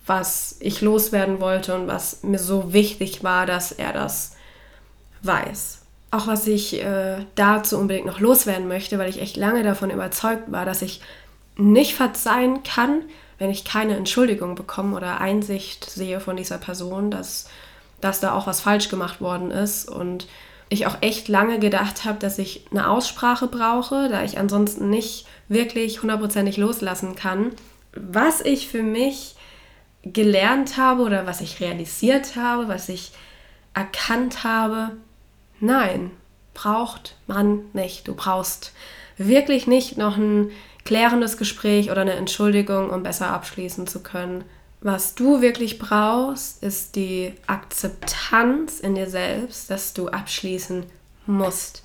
[0.05, 4.35] was ich loswerden wollte und was mir so wichtig war, dass er das
[5.21, 5.80] weiß.
[6.11, 10.51] Auch was ich äh, dazu unbedingt noch loswerden möchte, weil ich echt lange davon überzeugt
[10.51, 11.01] war, dass ich
[11.55, 13.03] nicht verzeihen kann,
[13.37, 17.49] wenn ich keine Entschuldigung bekomme oder Einsicht sehe von dieser Person, dass,
[18.01, 19.89] dass da auch was falsch gemacht worden ist.
[19.89, 20.27] Und
[20.69, 25.25] ich auch echt lange gedacht habe, dass ich eine Aussprache brauche, da ich ansonsten nicht
[25.47, 27.51] wirklich hundertprozentig loslassen kann.
[27.93, 29.35] Was ich für mich
[30.03, 33.11] gelernt habe oder was ich realisiert habe, was ich
[33.73, 34.91] erkannt habe,
[35.61, 36.11] Nein,
[36.53, 38.07] braucht man nicht.
[38.07, 38.73] Du brauchst
[39.17, 40.51] wirklich nicht noch ein
[40.83, 44.43] klärendes Gespräch oder eine Entschuldigung, um besser abschließen zu können.
[44.81, 50.85] Was du wirklich brauchst, ist die Akzeptanz in dir selbst, dass du abschließen
[51.27, 51.83] musst.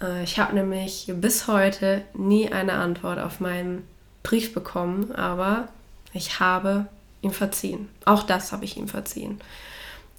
[0.00, 3.86] Äh, ich habe nämlich bis heute nie eine Antwort auf meinen
[4.22, 5.68] Brief bekommen, aber
[6.12, 6.86] ich habe
[7.20, 7.88] ihm verziehen.
[8.04, 9.40] Auch das habe ich ihm verziehen.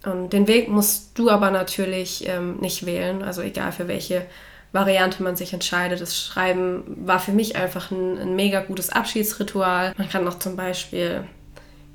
[0.04, 4.26] Und den Weg musst du aber natürlich ähm, nicht wählen, also egal für welche
[4.72, 6.02] Variante man sich entscheidet.
[6.02, 9.94] Das Schreiben war für mich einfach ein, ein mega gutes Abschiedsritual.
[9.98, 11.26] Man kann noch zum Beispiel,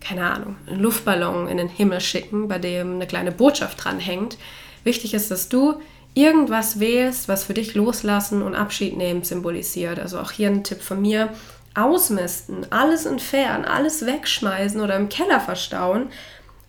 [0.00, 4.36] keine Ahnung, einen Luftballon in den Himmel schicken, bei dem eine kleine Botschaft dranhängt.
[4.84, 5.80] Wichtig ist, dass du
[6.14, 9.98] irgendwas wählst, was für dich loslassen und Abschied nehmen symbolisiert.
[9.98, 11.30] Also auch hier ein Tipp von mir.
[11.74, 16.10] Ausmisten, alles entfernen, alles wegschmeißen oder im Keller verstauen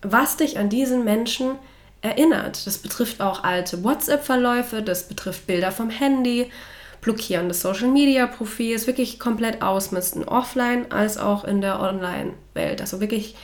[0.01, 1.55] was dich an diesen Menschen
[2.01, 2.65] erinnert.
[2.67, 6.51] Das betrifft auch alte WhatsApp-Verläufe, das betrifft Bilder vom Handy,
[7.01, 12.81] Blockieren des Social-Media-Profils, wirklich komplett ausmisten, offline als auch in der Online-Welt.
[12.81, 13.35] Also wirklich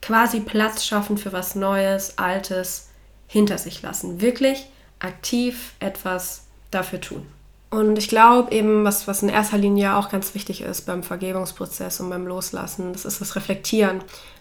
[0.00, 2.88] quasi Platz schaffen für was Neues, Altes
[3.26, 4.20] hinter sich lassen.
[4.20, 4.66] Wirklich
[4.98, 7.26] aktiv etwas dafür tun.
[7.70, 12.00] Und ich glaube eben, was, was in erster Linie auch ganz wichtig ist beim Vergebungsprozess
[12.00, 14.00] und beim Loslassen, das ist das Reflektieren.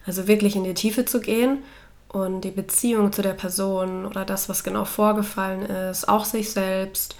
[0.09, 1.59] Also wirklich in die Tiefe zu gehen
[2.07, 7.15] und die Beziehung zu der Person oder das, was genau vorgefallen ist, auch sich selbst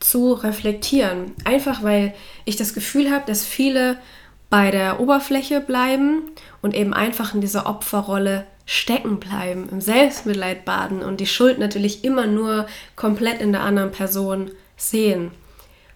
[0.00, 1.34] zu reflektieren.
[1.44, 3.96] Einfach weil ich das Gefühl habe, dass viele
[4.50, 11.04] bei der Oberfläche bleiben und eben einfach in dieser Opferrolle stecken bleiben, im Selbstmitleid baden
[11.04, 15.30] und die Schuld natürlich immer nur komplett in der anderen Person sehen.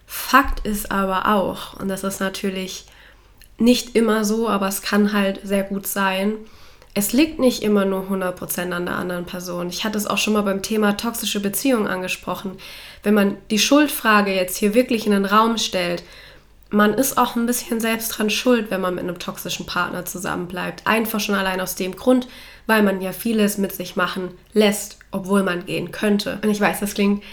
[0.05, 2.85] Fakt ist aber auch, und das ist natürlich
[3.57, 6.33] nicht immer so, aber es kann halt sehr gut sein,
[6.97, 9.69] es liegt nicht immer nur 100% an der anderen Person.
[9.69, 12.57] Ich hatte es auch schon mal beim Thema toxische Beziehungen angesprochen.
[13.03, 16.03] Wenn man die Schuldfrage jetzt hier wirklich in den Raum stellt,
[16.71, 20.87] man ist auch ein bisschen selbst dran schuld, wenn man mit einem toxischen Partner zusammenbleibt.
[20.87, 22.27] Einfach schon allein aus dem Grund,
[22.65, 26.39] weil man ja vieles mit sich machen lässt, obwohl man gehen könnte.
[26.43, 27.23] Und ich weiß, das klingt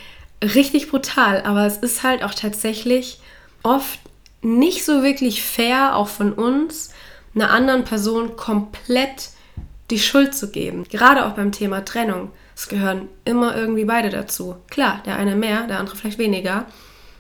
[0.43, 3.19] richtig brutal, aber es ist halt auch tatsächlich
[3.63, 3.99] oft
[4.45, 6.91] nicht so wirklich fair, auch von uns,
[7.35, 9.31] einer anderen Person komplett
[9.91, 10.85] die Schuld zu geben.
[10.85, 12.31] Gerade auch beim Thema Trennung.
[12.55, 14.57] Es gehören immer irgendwie beide dazu.
[14.69, 16.67] Klar, der eine mehr, der andere vielleicht weniger.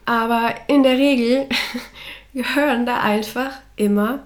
[0.04, 1.48] Aber in der Regel
[2.34, 4.20] gehören da einfach immer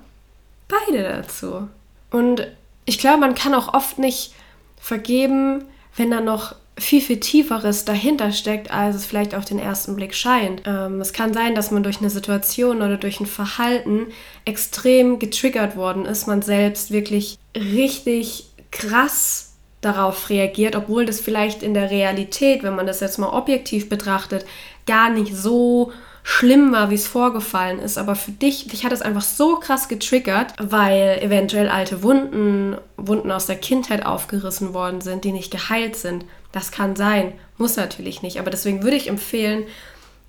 [0.69, 1.69] beide dazu.
[2.11, 2.47] Und
[2.85, 4.35] ich glaube, man kann auch oft nicht
[4.81, 5.65] vergeben,
[5.97, 10.15] wenn da noch viel, viel Tieferes dahinter steckt, als es vielleicht auf den ersten Blick
[10.15, 10.63] scheint.
[10.67, 14.07] Ähm, es kann sein, dass man durch eine Situation oder durch ein Verhalten
[14.45, 21.75] extrem getriggert worden ist, man selbst wirklich richtig krass darauf reagiert, obwohl das vielleicht in
[21.75, 24.45] der Realität, wenn man das jetzt mal objektiv betrachtet,
[24.87, 25.93] gar nicht so
[26.25, 27.97] schlimm war, wie es vorgefallen ist.
[27.97, 33.31] Aber für dich, dich hat es einfach so krass getriggert, weil eventuell alte Wunden, Wunden
[33.31, 36.25] aus der Kindheit aufgerissen worden sind, die nicht geheilt sind.
[36.53, 38.39] Das kann sein, muss natürlich nicht.
[38.39, 39.65] Aber deswegen würde ich empfehlen,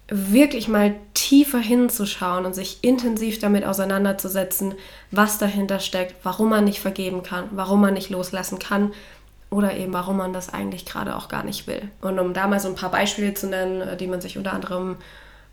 [0.10, 4.74] wirklich mal tiefer hinzuschauen und sich intensiv damit auseinanderzusetzen,
[5.12, 8.92] was dahinter steckt, warum man nicht vergeben kann, warum man nicht loslassen kann
[9.52, 11.90] oder eben warum man das eigentlich gerade auch gar nicht will.
[12.02, 14.98] Und um da mal so ein paar Beispiele zu nennen, die man sich unter anderem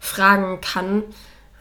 [0.00, 1.02] fragen kann.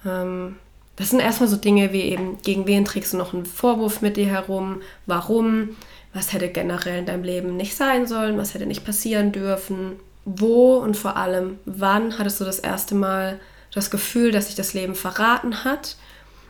[0.06, 0.58] Ähm,
[0.96, 4.18] das sind erstmal so Dinge wie eben, gegen wen trägst du noch einen Vorwurf mit
[4.18, 4.82] dir herum?
[5.06, 5.76] Warum?
[6.16, 8.38] Was hätte generell in deinem Leben nicht sein sollen?
[8.38, 10.00] Was hätte nicht passieren dürfen?
[10.24, 13.38] Wo und vor allem, wann hattest du das erste Mal
[13.74, 15.98] das Gefühl, dass sich das Leben verraten hat?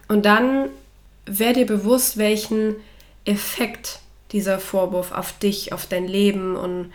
[0.08, 0.70] Und dann
[1.26, 2.76] wäre dir bewusst, welchen
[3.26, 4.02] Effekt
[4.32, 6.94] dieser Vorwurf auf dich, auf dein Leben und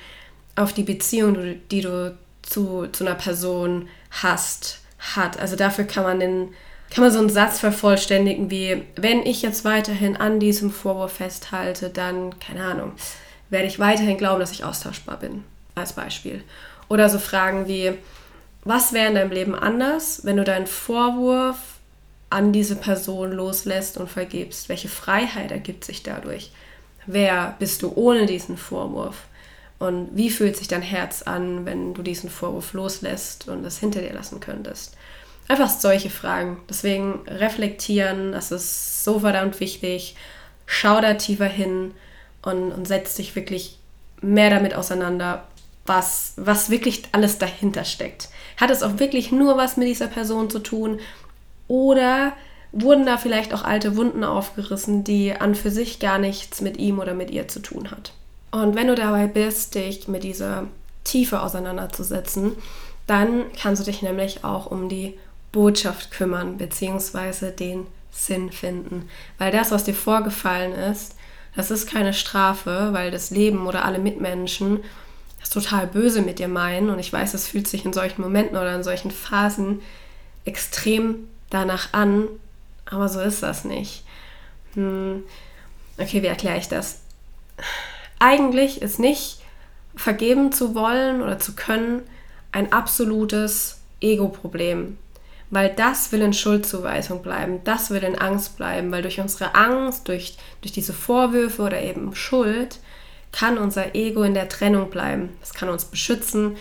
[0.55, 4.81] auf die Beziehung, die du zu, zu einer Person hast,
[5.17, 5.41] hat.
[5.41, 6.55] Also dafür kann man den
[6.91, 11.89] kann man so einen Satz vervollständigen wie, wenn ich jetzt weiterhin an diesem Vorwurf festhalte,
[11.89, 12.93] dann, keine Ahnung,
[13.49, 16.43] werde ich weiterhin glauben, dass ich austauschbar bin, als Beispiel.
[16.89, 17.93] Oder so Fragen wie,
[18.65, 21.57] was wäre in deinem Leben anders, wenn du deinen Vorwurf
[22.29, 24.69] an diese Person loslässt und vergibst?
[24.69, 26.53] Welche Freiheit ergibt sich dadurch?
[27.07, 29.25] Wer bist du ohne diesen Vorwurf?
[29.79, 34.03] Und wie fühlt sich dein Herz an, wenn du diesen Vorwurf loslässt und es hinter
[34.03, 34.95] dir lassen könntest?
[35.51, 36.59] Einfach solche Fragen.
[36.69, 40.15] Deswegen reflektieren, das ist so verdammt wichtig.
[40.65, 41.91] Schau da tiefer hin
[42.43, 43.77] und, und setz dich wirklich
[44.21, 45.43] mehr damit auseinander,
[45.87, 48.29] was, was wirklich alles dahinter steckt.
[48.59, 51.01] Hat es auch wirklich nur was mit dieser Person zu tun?
[51.67, 52.33] Oder
[52.71, 57.01] wurden da vielleicht auch alte Wunden aufgerissen, die an für sich gar nichts mit ihm
[57.01, 58.13] oder mit ihr zu tun hat?
[58.53, 60.69] Und wenn du dabei bist, dich mit dieser
[61.03, 62.53] Tiefe auseinanderzusetzen,
[63.09, 65.19] dann kannst du dich nämlich auch um die
[65.53, 69.09] Botschaft kümmern, beziehungsweise den Sinn finden.
[69.39, 71.17] Weil das, was dir vorgefallen ist,
[71.57, 74.81] das ist keine Strafe, weil das Leben oder alle Mitmenschen
[75.41, 76.91] das total böse mit dir meinen.
[76.91, 79.81] Und ich weiß, es fühlt sich in solchen Momenten oder in solchen Phasen
[80.45, 82.29] extrem danach an,
[82.87, 84.05] aber so ist das nicht.
[84.75, 85.25] Hm.
[85.99, 87.01] Okay, wie erkläre ich das?
[88.19, 89.41] Eigentlich ist nicht
[89.97, 92.03] vergeben zu wollen oder zu können
[92.53, 94.99] ein absolutes Ego-Problem
[95.51, 100.09] weil das will in Schuldzuweisung bleiben, das will in Angst bleiben, weil durch unsere Angst,
[100.09, 102.79] durch, durch diese Vorwürfe oder eben Schuld,
[103.33, 105.31] kann unser Ego in der Trennung bleiben.
[105.41, 106.57] Das kann uns beschützen.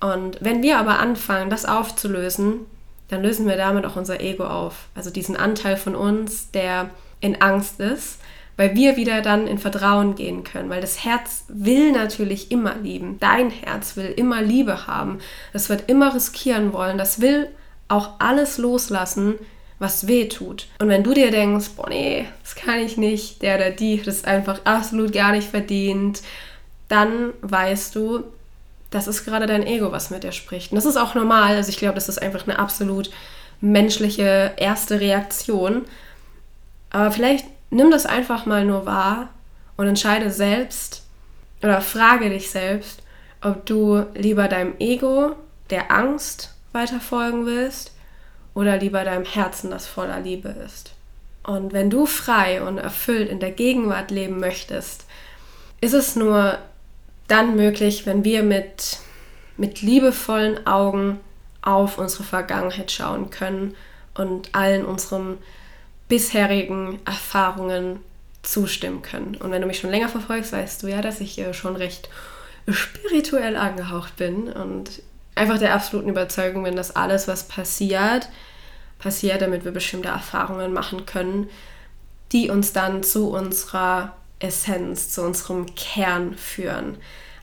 [0.00, 2.66] Und wenn wir aber anfangen, das aufzulösen,
[3.08, 4.88] dann lösen wir damit auch unser Ego auf.
[4.94, 8.18] Also diesen Anteil von uns, der in Angst ist,
[8.56, 10.70] weil wir wieder dann in Vertrauen gehen können.
[10.70, 13.18] Weil das Herz will natürlich immer lieben.
[13.18, 15.18] Dein Herz will immer Liebe haben.
[15.52, 16.98] Das wird immer riskieren wollen.
[16.98, 17.48] Das will
[17.88, 19.34] auch alles loslassen,
[19.78, 20.68] was weh tut.
[20.78, 24.16] Und wenn du dir denkst, boah, nee, das kann ich nicht, der oder die, das
[24.16, 26.22] ist einfach absolut gar nicht verdient,
[26.88, 28.24] dann weißt du,
[28.90, 30.70] das ist gerade dein Ego, was mit dir spricht.
[30.70, 31.56] Und das ist auch normal.
[31.56, 33.10] Also ich glaube, das ist einfach eine absolut
[33.60, 35.82] menschliche erste Reaktion.
[36.90, 39.30] Aber vielleicht nimm das einfach mal nur wahr
[39.76, 41.02] und entscheide selbst
[41.62, 43.02] oder frage dich selbst,
[43.42, 45.34] ob du lieber deinem Ego,
[45.70, 47.92] der Angst weiter folgen willst
[48.54, 50.92] oder lieber deinem Herzen, das voller Liebe ist.
[51.42, 55.04] Und wenn du frei und erfüllt in der Gegenwart leben möchtest,
[55.80, 56.58] ist es nur
[57.28, 58.98] dann möglich, wenn wir mit,
[59.56, 61.20] mit liebevollen Augen
[61.62, 63.74] auf unsere Vergangenheit schauen können
[64.14, 65.38] und allen unseren
[66.08, 68.00] bisherigen Erfahrungen
[68.42, 69.36] zustimmen können.
[69.36, 72.08] Und wenn du mich schon länger verfolgst, weißt du ja, dass ich schon recht
[72.68, 75.02] spirituell angehaucht bin und
[75.34, 78.28] einfach der absoluten Überzeugung bin, dass alles, was passiert,
[78.98, 81.48] passiert, damit wir bestimmte Erfahrungen machen können,
[82.32, 86.98] die uns dann zu unserer Essenz, zu unserem Kern führen.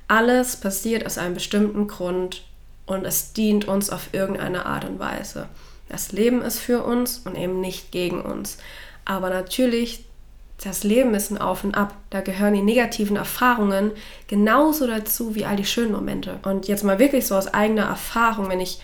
[0.08, 2.44] Alles passiert aus einem bestimmten Grund
[2.86, 5.48] und es dient uns auf irgendeine Art und Weise.
[5.88, 8.58] Das Leben ist für uns und eben nicht gegen uns.
[9.06, 10.06] Aber natürlich
[10.64, 11.96] das Leben ist ein Auf und Ab.
[12.12, 13.92] Da gehören die negativen Erfahrungen
[14.28, 16.40] genauso dazu wie all die schönen Momente.
[16.44, 18.80] Und jetzt mal wirklich so aus eigener Erfahrung, wenn ich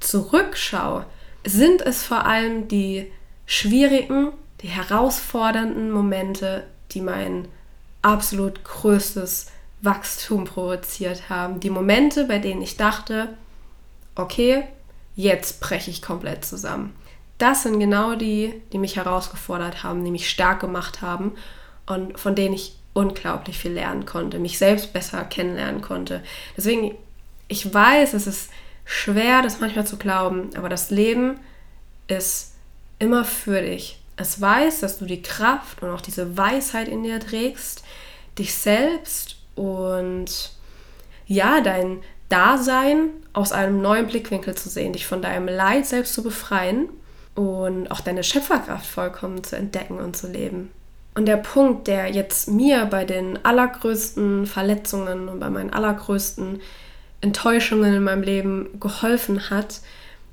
[0.00, 1.06] zurückschaue,
[1.46, 3.10] sind es vor allem die
[3.46, 7.46] schwierigen, die herausfordernden Momente, die mein
[8.02, 9.46] absolut größtes
[9.82, 11.60] Wachstum provoziert haben.
[11.60, 13.28] Die Momente, bei denen ich dachte,
[14.16, 14.64] okay,
[15.14, 16.92] jetzt breche ich komplett zusammen
[17.40, 21.32] das sind genau die, die mich herausgefordert haben, die mich stark gemacht haben
[21.86, 26.22] und von denen ich unglaublich viel lernen konnte, mich selbst besser kennenlernen konnte.
[26.56, 26.94] Deswegen,
[27.48, 28.50] ich weiß, es ist
[28.84, 31.40] schwer, das manchmal zu glauben, aber das Leben
[32.08, 32.54] ist
[32.98, 34.00] immer für dich.
[34.16, 37.84] Es weiß, dass du die Kraft und auch diese Weisheit in dir trägst,
[38.38, 40.52] dich selbst und
[41.26, 46.22] ja, dein Dasein aus einem neuen Blickwinkel zu sehen, dich von deinem Leid selbst zu
[46.22, 46.88] befreien
[47.40, 50.70] und auch deine Schöpferkraft vollkommen zu entdecken und zu leben.
[51.14, 56.60] Und der Punkt, der jetzt mir bei den allergrößten Verletzungen und bei meinen allergrößten
[57.20, 59.80] Enttäuschungen in meinem Leben geholfen hat,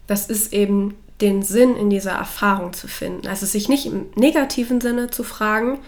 [0.05, 3.27] das ist eben den Sinn in dieser Erfahrung zu finden.
[3.27, 5.79] Also sich nicht im negativen Sinne zu fragen,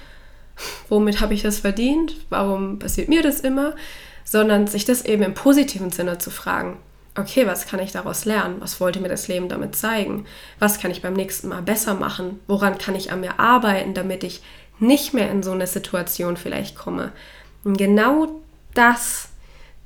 [0.90, 3.76] womit habe ich das verdient, warum passiert mir das immer,
[4.24, 6.78] sondern sich das eben im positiven Sinne zu fragen.
[7.20, 8.62] Okay, was kann ich daraus lernen?
[8.62, 10.26] Was wollte mir das Leben damit zeigen?
[10.58, 12.40] Was kann ich beim nächsten Mal besser machen?
[12.48, 14.42] Woran kann ich an mir arbeiten, damit ich
[14.80, 17.12] nicht mehr in so eine Situation vielleicht komme?
[17.66, 18.40] Und genau
[18.74, 19.30] das,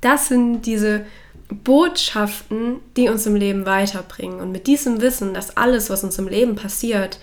[0.00, 1.06] das sind diese
[1.48, 4.40] Botschaften, die uns im Leben weiterbringen.
[4.40, 7.18] Und mit diesem Wissen, dass alles, was uns im Leben passiert,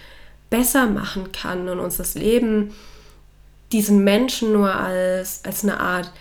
[0.49, 2.73] besser machen kann und uns das Leben
[3.71, 6.11] diesen Menschen nur als, als eine Art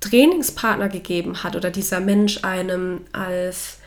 [0.00, 3.78] Trainingspartner gegeben hat oder dieser Mensch einem als,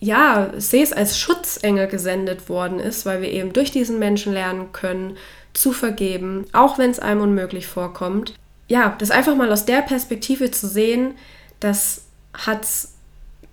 [0.00, 4.72] ja, sehe es als Schutzengel gesendet worden ist, weil wir eben durch diesen Menschen lernen
[4.72, 5.16] können,
[5.52, 8.34] zu vergeben, auch wenn es einem unmöglich vorkommt.
[8.68, 11.14] Ja, das einfach mal aus der Perspektive zu sehen,
[11.60, 12.02] das
[12.34, 12.94] hat es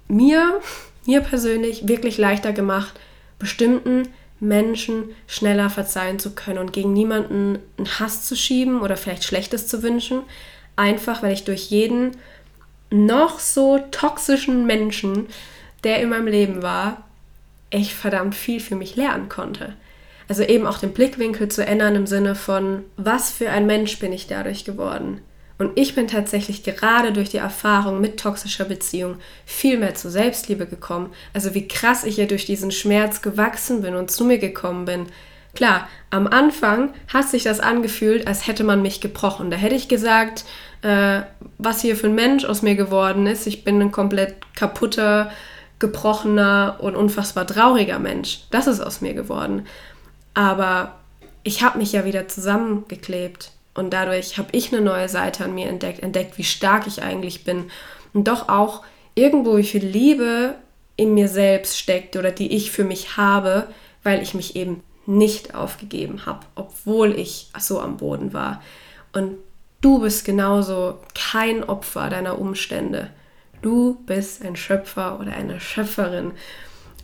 [0.08, 0.60] mir,
[1.06, 3.00] mir persönlich wirklich leichter gemacht,
[3.40, 4.10] bestimmten
[4.40, 9.68] Menschen schneller verzeihen zu können und gegen niemanden einen Hass zu schieben oder vielleicht Schlechtes
[9.68, 10.22] zu wünschen.
[10.76, 12.18] Einfach, weil ich durch jeden
[12.90, 15.28] noch so toxischen Menschen,
[15.84, 17.04] der in meinem Leben war,
[17.70, 19.76] echt verdammt viel für mich lernen konnte.
[20.28, 24.14] Also eben auch den Blickwinkel zu ändern im Sinne von, was für ein Mensch bin
[24.14, 25.22] ich dadurch geworden?
[25.58, 30.66] Und ich bin tatsächlich gerade durch die Erfahrung mit toxischer Beziehung viel mehr zur Selbstliebe
[30.66, 31.14] gekommen.
[31.34, 35.06] Also wie krass ich ja durch diesen Schmerz gewachsen bin und zu mir gekommen bin.
[35.56, 39.52] Klar, am Anfang hat sich das angefühlt, als hätte man mich gebrochen.
[39.52, 40.46] Da hätte ich gesagt,
[40.82, 41.22] äh,
[41.58, 43.46] was hier für ein Mensch aus mir geworden ist.
[43.46, 45.32] Ich bin ein komplett kaputter,
[45.80, 48.42] gebrochener und unfassbar trauriger Mensch.
[48.52, 49.68] Das ist aus mir geworden.
[50.34, 50.96] Aber
[51.44, 53.52] ich habe mich ja wieder zusammengeklebt.
[53.76, 57.44] Und dadurch habe ich eine neue Seite an mir entdeckt, entdeckt, wie stark ich eigentlich
[57.44, 57.66] bin.
[58.14, 58.84] Und doch auch
[59.16, 60.56] irgendwo, wie viel Liebe
[60.96, 63.68] in mir selbst steckt oder die ich für mich habe,
[64.04, 68.62] weil ich mich eben nicht aufgegeben habe, obwohl ich so am Boden war.
[69.12, 69.38] Und
[69.82, 73.10] du bist genauso kein Opfer deiner Umstände.
[73.62, 76.32] Du bist ein Schöpfer oder eine Schöpferin.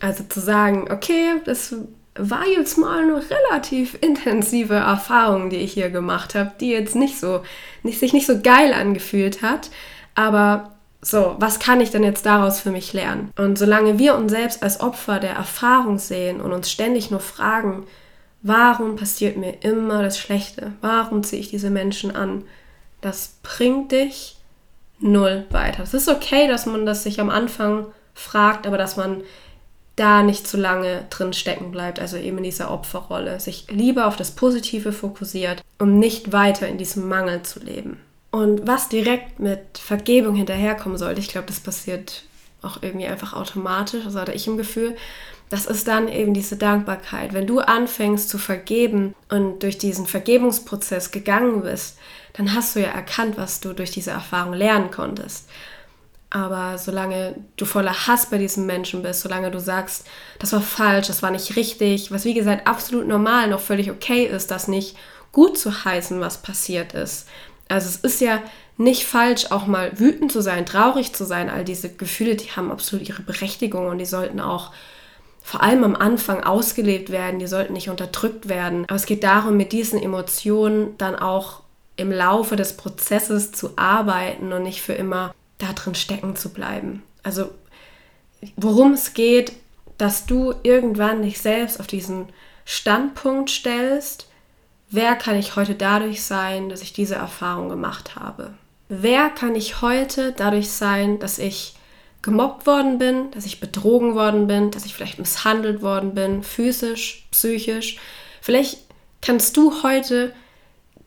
[0.00, 1.74] Also zu sagen, okay, das
[2.14, 7.18] war jetzt mal eine relativ intensive Erfahrung, die ich hier gemacht habe, die jetzt nicht
[7.18, 7.42] so,
[7.82, 9.70] nicht, sich nicht so geil angefühlt hat.
[10.14, 13.32] Aber so, was kann ich denn jetzt daraus für mich lernen?
[13.36, 17.86] Und solange wir uns selbst als Opfer der Erfahrung sehen und uns ständig nur fragen,
[18.42, 20.72] warum passiert mir immer das Schlechte?
[20.82, 22.44] Warum ziehe ich diese Menschen an?
[23.00, 24.36] Das bringt dich
[24.98, 25.82] null weiter.
[25.82, 29.22] Es ist okay, dass man das sich am Anfang fragt, aber dass man
[29.96, 34.16] da nicht zu lange drin stecken bleibt, also eben in dieser Opferrolle, sich lieber auf
[34.16, 38.00] das Positive fokussiert, um nicht weiter in diesem Mangel zu leben.
[38.30, 42.24] Und was direkt mit Vergebung hinterherkommen sollte, ich glaube, das passiert
[42.62, 44.96] auch irgendwie einfach automatisch, also hatte ich im Gefühl,
[45.48, 47.32] das ist dann eben diese Dankbarkeit.
[47.32, 51.98] Wenn du anfängst zu vergeben und durch diesen Vergebungsprozess gegangen bist,
[52.34, 55.48] dann hast du ja erkannt, was du durch diese Erfahrung lernen konntest.
[56.32, 60.06] Aber solange du voller Hass bei diesem Menschen bist, solange du sagst,
[60.38, 64.26] das war falsch, das war nicht richtig, was wie gesagt absolut normal noch völlig okay
[64.26, 64.96] ist, das nicht
[65.32, 67.26] gut zu heißen, was passiert ist.
[67.70, 68.42] Also es ist ja
[68.76, 71.50] nicht falsch, auch mal wütend zu sein, traurig zu sein.
[71.50, 74.72] All diese Gefühle, die haben absolut ihre Berechtigung und die sollten auch
[75.42, 78.84] vor allem am Anfang ausgelebt werden, die sollten nicht unterdrückt werden.
[78.84, 81.62] Aber es geht darum, mit diesen Emotionen dann auch
[81.96, 87.02] im Laufe des Prozesses zu arbeiten und nicht für immer da drin stecken zu bleiben.
[87.22, 87.50] Also
[88.56, 89.52] worum es geht,
[89.98, 92.26] dass du irgendwann dich selbst auf diesen
[92.64, 94.29] Standpunkt stellst,
[94.90, 98.54] wer kann ich heute dadurch sein, dass ich diese Erfahrung gemacht habe?
[98.88, 101.74] Wer kann ich heute dadurch sein, dass ich
[102.22, 107.26] gemobbt worden bin, dass ich betrogen worden bin, dass ich vielleicht misshandelt worden bin, physisch,
[107.30, 107.98] psychisch?
[108.40, 108.78] Vielleicht
[109.22, 110.32] kannst du heute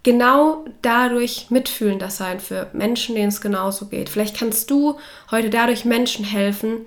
[0.03, 4.09] genau dadurch mitfühlender sein für Menschen, denen es genauso geht.
[4.09, 4.97] Vielleicht kannst du
[5.31, 6.85] heute dadurch Menschen helfen,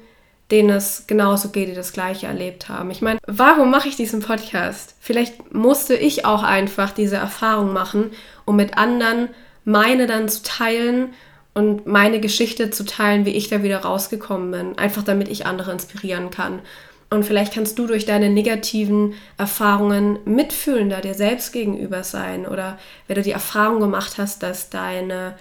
[0.50, 2.90] denen es genauso geht, die das gleiche erlebt haben.
[2.90, 4.94] Ich meine, warum mache ich diesen Podcast?
[5.00, 8.10] Vielleicht musste ich auch einfach diese Erfahrung machen,
[8.44, 9.28] um mit anderen
[9.64, 11.14] meine dann zu teilen
[11.52, 14.78] und meine Geschichte zu teilen, wie ich da wieder rausgekommen bin.
[14.78, 16.60] Einfach damit ich andere inspirieren kann.
[17.08, 22.46] Und vielleicht kannst du durch deine negativen Erfahrungen mitfühlender dir selbst gegenüber sein.
[22.46, 22.78] Oder
[23.08, 25.34] wenn du die Erfahrung gemacht hast, dass deine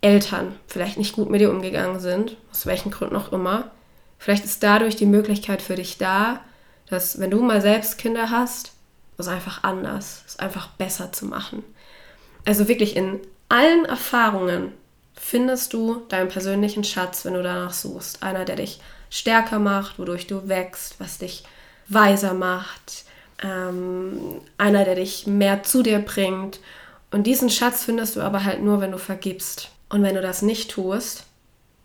[0.00, 3.70] Eltern vielleicht nicht gut mit dir umgegangen sind, aus welchen Gründen auch immer,
[4.18, 6.40] vielleicht ist dadurch die Möglichkeit für dich da,
[6.88, 8.72] dass wenn du mal selbst Kinder hast,
[9.18, 11.64] es einfach anders, es einfach besser zu machen.
[12.44, 14.72] Also wirklich in allen Erfahrungen
[15.14, 18.22] findest du deinen persönlichen Schatz, wenn du danach suchst.
[18.22, 21.44] Einer, der dich stärker macht, wodurch du wächst, was dich
[21.88, 23.04] weiser macht,
[23.42, 26.60] ähm, einer, der dich mehr zu dir bringt.
[27.10, 29.70] Und diesen Schatz findest du aber halt nur, wenn du vergibst.
[29.88, 31.24] Und wenn du das nicht tust,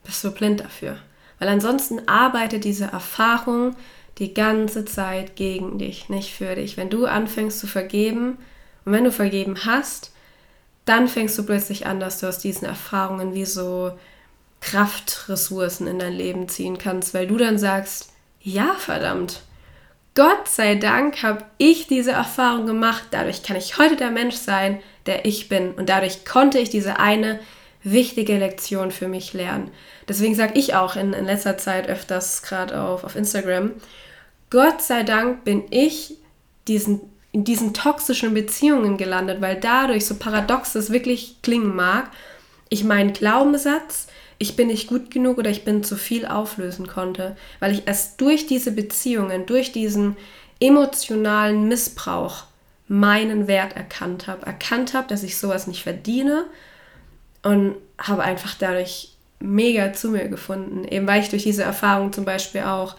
[0.04, 0.98] bist du blind dafür.
[1.42, 3.76] Weil ansonsten arbeitet diese Erfahrung
[4.20, 6.78] die ganze Zeit gegen dich, nicht für dich.
[6.78, 8.38] Wenn du anfängst zu vergeben
[8.86, 10.12] und wenn du vergeben hast,
[10.86, 13.92] dann fängst du plötzlich an, dass du aus diesen Erfahrungen wie so
[14.60, 19.42] Kraftressourcen in dein Leben ziehen kannst, weil du dann sagst, ja, verdammt,
[20.14, 24.80] Gott sei Dank habe ich diese Erfahrung gemacht, dadurch kann ich heute der Mensch sein,
[25.08, 27.40] der ich bin und dadurch konnte ich diese eine
[27.84, 29.72] wichtige Lektion für mich lernen.
[30.08, 33.72] Deswegen sage ich auch in, in letzter Zeit öfters gerade auf, auf Instagram,
[34.50, 36.18] Gott sei Dank bin ich
[36.68, 37.02] diesen,
[37.32, 42.12] in diesen toxischen Beziehungen gelandet, weil dadurch, so paradox es wirklich klingen mag,
[42.70, 44.08] ich meinen Glaubenssatz,
[44.38, 48.20] ich bin nicht gut genug oder ich bin zu viel auflösen konnte, weil ich erst
[48.20, 50.18] durch diese Beziehungen, durch diesen
[50.60, 52.46] emotionalen Missbrauch
[52.88, 56.46] meinen Wert erkannt habe, erkannt habe, dass ich sowas nicht verdiene
[57.44, 62.26] und habe einfach dadurch mega zu mir gefunden, eben weil ich durch diese Erfahrung zum
[62.26, 62.96] Beispiel auch,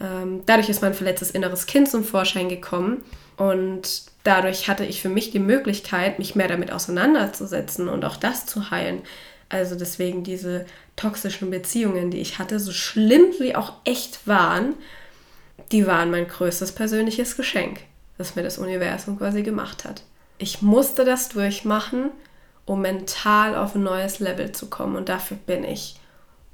[0.00, 3.02] ähm, dadurch ist mein verletztes inneres Kind zum Vorschein gekommen
[3.36, 8.46] und dadurch hatte ich für mich die Möglichkeit, mich mehr damit auseinanderzusetzen und auch das
[8.46, 9.02] zu heilen.
[9.48, 10.66] Also deswegen diese
[10.96, 14.74] toxischen Beziehungen, die ich hatte, so schlimm wie auch echt waren,
[15.72, 17.80] die waren mein größtes persönliches Geschenk,
[18.18, 20.02] das mir das Universum quasi gemacht hat.
[20.38, 22.10] Ich musste das durchmachen,
[22.70, 25.98] um mental auf ein neues Level zu kommen und dafür bin ich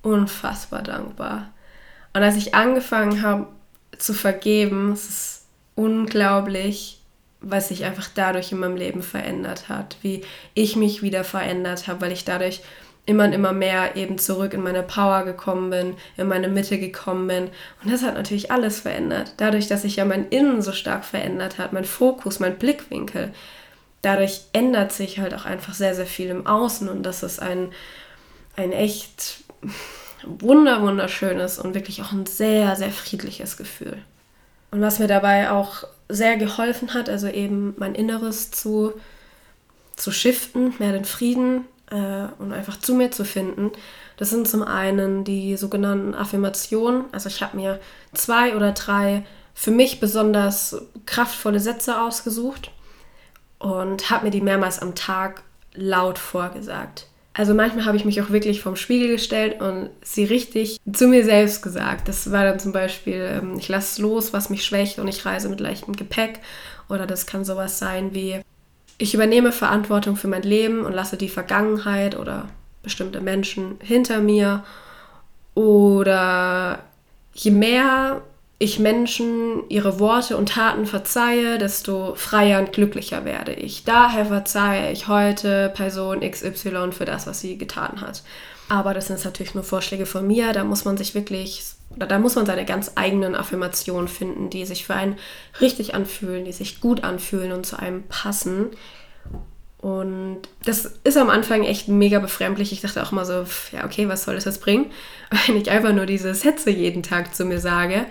[0.01, 1.51] unfassbar dankbar.
[2.15, 3.49] Und als ich angefangen habe
[3.99, 7.03] zu vergeben, es ist unglaublich,
[7.43, 10.23] was sich einfach dadurch in meinem Leben verändert hat, wie
[10.55, 12.63] ich mich wieder verändert habe, weil ich dadurch
[13.05, 17.27] immer und immer mehr eben zurück in meine Power gekommen bin, in meine Mitte gekommen
[17.27, 17.51] bin.
[17.85, 19.35] Und das hat natürlich alles verändert.
[19.37, 23.35] Dadurch, dass sich ja mein Innen so stark verändert hat, mein Fokus, mein Blickwinkel,
[24.07, 26.89] dadurch ändert sich halt auch einfach sehr, sehr viel im Außen.
[26.89, 27.73] Und das ist ein,
[28.55, 29.39] ein echt
[30.23, 33.99] wunder, wunderschönes und wirklich auch ein sehr, sehr friedliches Gefühl.
[34.71, 38.93] Und was mir dabei auch sehr geholfen hat, also eben mein Inneres zu,
[39.97, 43.73] zu shiften, mehr den Frieden äh, und einfach zu mir zu finden.
[44.19, 47.07] Das sind zum einen die sogenannten Affirmationen.
[47.11, 47.81] Also ich habe mir
[48.15, 50.77] zwei oder drei für mich besonders
[51.07, 52.71] kraftvolle Sätze ausgesucht
[53.59, 55.43] und habe mir die mehrmals am Tag
[55.75, 57.07] laut vorgesagt.
[57.33, 61.23] Also manchmal habe ich mich auch wirklich vom Spiegel gestellt und sie richtig zu mir
[61.23, 62.09] selbst gesagt.
[62.09, 65.51] Das war dann zum Beispiel, ähm, ich lasse los, was mich schwächt und ich reise
[65.51, 66.41] mit leichtem Gepäck.
[66.89, 68.41] Oder das kann sowas sein wie,
[68.97, 72.49] ich übernehme Verantwortung für mein Leben und lasse die Vergangenheit oder
[72.83, 74.65] bestimmte Menschen hinter mir.
[75.55, 76.79] Oder
[77.35, 78.23] je mehr
[78.59, 83.85] ich Menschen ihre Worte und Taten verzeihe, desto freier und glücklicher werde ich.
[83.85, 88.23] Daher verzeihe ich heute Person XY für das, was sie getan hat.
[88.69, 90.53] Aber das sind natürlich nur Vorschläge von mir.
[90.55, 94.65] Da muss man sich wirklich, oder da muss man seine ganz eigenen Affirmationen finden, die
[94.65, 95.19] sich für einen
[95.61, 98.71] richtig anfühlen, die sich gut anfühlen und zu einem passen.
[99.79, 102.73] Und das ist am Anfang echt mega befremdlich.
[102.73, 104.91] Ich dachte auch mal so, ja, okay, was soll das jetzt bringen?
[105.47, 108.07] Wenn ich einfach nur diese Sätze jeden Tag zu mir sage.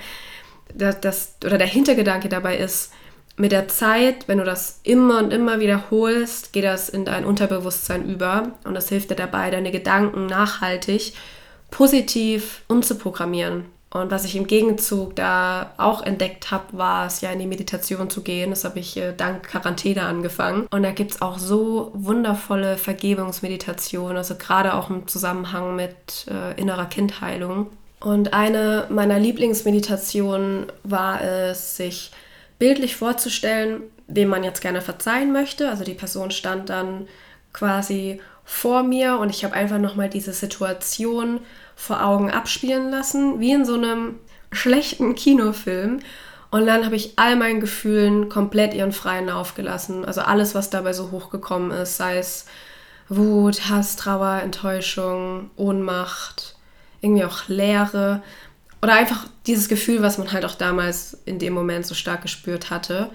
[0.77, 2.91] Das, das, oder der Hintergedanke dabei ist,
[3.37, 8.09] mit der Zeit, wenn du das immer und immer wiederholst, geht das in dein Unterbewusstsein
[8.09, 11.13] über und das hilft dir dabei, deine Gedanken nachhaltig
[11.69, 13.65] positiv umzuprogrammieren.
[13.89, 18.09] Und was ich im Gegenzug da auch entdeckt habe, war es ja in die Meditation
[18.09, 18.49] zu gehen.
[18.49, 20.67] Das habe ich äh, dank Quarantäne angefangen.
[20.69, 26.59] Und da gibt es auch so wundervolle Vergebungsmeditationen, also gerade auch im Zusammenhang mit äh,
[26.59, 27.67] innerer Kindheilung.
[28.05, 32.11] Und eine meiner Lieblingsmeditationen war es, sich
[32.59, 35.69] bildlich vorzustellen, wem man jetzt gerne verzeihen möchte.
[35.71, 37.07] Also die Person stand dann
[37.51, 41.39] quasi vor mir und ich habe einfach nochmal diese Situation
[41.75, 44.19] vor Augen abspielen lassen, wie in so einem
[44.51, 45.99] schlechten Kinofilm.
[46.51, 50.05] Und dann habe ich all meinen Gefühlen komplett ihren freien Lauf gelassen.
[50.05, 52.45] Also alles, was dabei so hochgekommen ist, sei es
[53.09, 56.54] Wut, Hass, Trauer, Enttäuschung, Ohnmacht,
[57.05, 58.21] irgendwie auch Leere.
[58.81, 62.69] Oder einfach dieses Gefühl, was man halt auch damals in dem Moment so stark gespürt
[62.69, 63.09] hatte.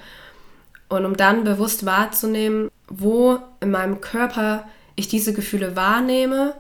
[0.89, 6.55] Und um dann bewusst wahrzunehmen, wo in meinem Körper ich diese Gefühle wahrnehme.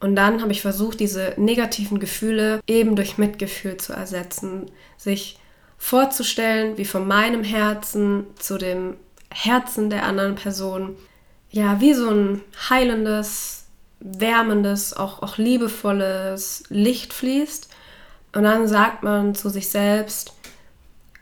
[0.00, 4.70] Und dann habe ich versucht, diese negativen Gefühle eben durch Mitgefühl zu ersetzen.
[4.96, 5.38] Sich
[5.76, 8.96] vorzustellen, wie von meinem Herzen zu dem
[9.30, 10.96] Herzen der anderen Person,
[11.50, 13.57] ja, wie so ein heilendes,
[14.00, 17.68] wärmendes, auch, auch liebevolles Licht fließt
[18.32, 20.32] Und dann sagt man zu sich selbst,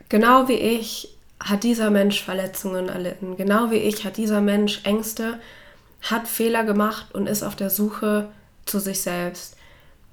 [0.09, 5.39] genau wie ich hat dieser Mensch Verletzungen erlitten, genau wie ich hat dieser Mensch Ängste,
[6.01, 8.29] hat Fehler gemacht und ist auf der Suche
[8.65, 9.55] zu sich selbst.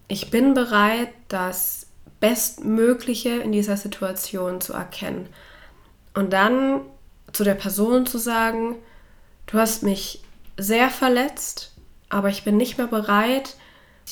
[0.09, 1.87] Ich bin bereit, das
[2.21, 5.29] Bestmögliche in dieser Situation zu erkennen.
[6.15, 6.81] Und dann
[7.33, 8.77] zu der Person zu sagen,
[9.47, 10.23] du hast mich
[10.57, 11.74] sehr verletzt,
[12.15, 13.57] aber ich bin nicht mehr bereit,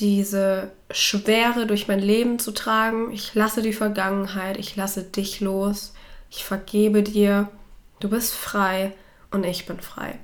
[0.01, 3.13] diese Schwere durch mein Leben zu tragen.
[3.13, 5.95] Ich lasse die Vergangenheit, ich lasse dich los,
[6.29, 7.49] ich vergebe dir,
[8.01, 8.93] du bist frei
[9.31, 10.19] und ich bin frei.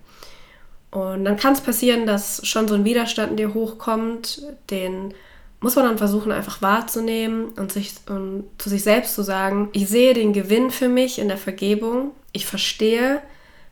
[0.90, 5.14] Und dann kann es passieren, dass schon so ein Widerstand in dir hochkommt, den
[5.60, 9.88] muss man dann versuchen, einfach wahrzunehmen und, sich, und zu sich selbst zu sagen, ich
[9.88, 12.10] sehe den Gewinn für mich in der Vergebung.
[12.32, 13.22] Ich verstehe,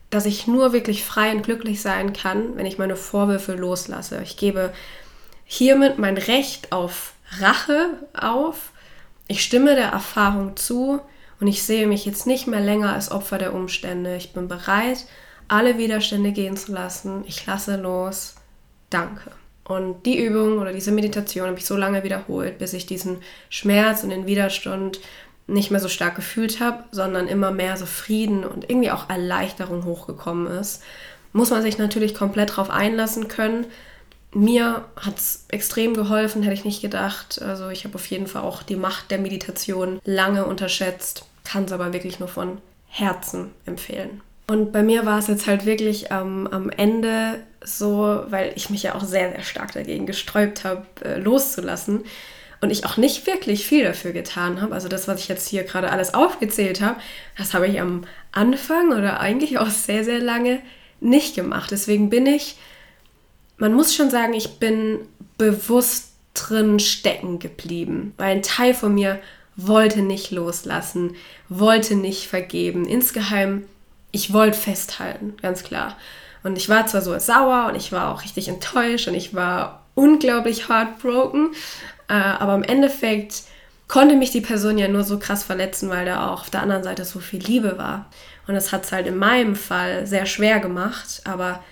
[0.09, 4.21] dass ich nur wirklich frei und glücklich sein kann, wenn ich meine Vorwürfe loslasse.
[4.23, 4.73] Ich gebe
[5.45, 8.71] hiermit mein Recht auf Rache auf.
[9.27, 11.01] Ich stimme der Erfahrung zu
[11.39, 14.15] und ich sehe mich jetzt nicht mehr länger als Opfer der Umstände.
[14.15, 15.05] Ich bin bereit,
[15.47, 17.23] alle Widerstände gehen zu lassen.
[17.27, 18.35] Ich lasse los.
[18.89, 19.31] Danke.
[19.65, 23.17] Und die Übung oder diese Meditation habe ich so lange wiederholt, bis ich diesen
[23.49, 25.01] Schmerz und den Widerstand
[25.47, 29.85] nicht mehr so stark gefühlt habe, sondern immer mehr so Frieden und irgendwie auch Erleichterung
[29.85, 30.83] hochgekommen ist.
[31.31, 33.65] Muss man sich natürlich komplett darauf einlassen können.
[34.33, 37.41] Mir hat es extrem geholfen, hätte ich nicht gedacht.
[37.41, 41.71] Also ich habe auf jeden Fall auch die Macht der Meditation lange unterschätzt, kann es
[41.71, 42.57] aber wirklich nur von
[42.89, 44.21] Herzen empfehlen.
[44.49, 48.83] Und bei mir war es jetzt halt wirklich ähm, am Ende so, weil ich mich
[48.83, 52.03] ja auch sehr, sehr stark dagegen gesträubt habe, äh, loszulassen
[52.61, 54.73] und ich auch nicht wirklich viel dafür getan habe.
[54.73, 56.99] Also das, was ich jetzt hier gerade alles aufgezählt habe,
[57.37, 60.59] das habe ich am Anfang oder eigentlich auch sehr, sehr lange
[60.99, 61.71] nicht gemacht.
[61.71, 62.57] Deswegen bin ich,
[63.57, 64.99] man muss schon sagen, ich bin
[65.37, 69.19] bewusst drin stecken geblieben, weil ein Teil von mir
[69.55, 71.15] wollte nicht loslassen,
[71.49, 72.85] wollte nicht vergeben.
[72.85, 73.65] Insgeheim,
[74.11, 75.97] ich wollte festhalten, ganz klar.
[76.43, 79.76] Und ich war zwar so sauer und ich war auch richtig enttäuscht und ich war
[79.97, 81.53] unglaublich heartbroken,
[82.07, 83.43] äh, aber im Endeffekt
[83.87, 86.83] konnte mich die Person ja nur so krass verletzen, weil da auch auf der anderen
[86.83, 88.09] Seite so viel Liebe war.
[88.47, 91.63] Und das hat es halt in meinem Fall sehr schwer gemacht, aber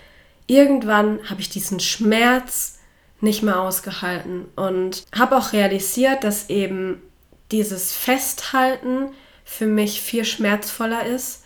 [0.48, 2.80] irgendwann habe ich diesen Schmerz
[3.22, 7.02] nicht mehr ausgehalten und habe auch realisiert, dass eben
[7.52, 9.10] dieses Festhalten
[9.44, 11.44] für mich viel schmerzvoller ist,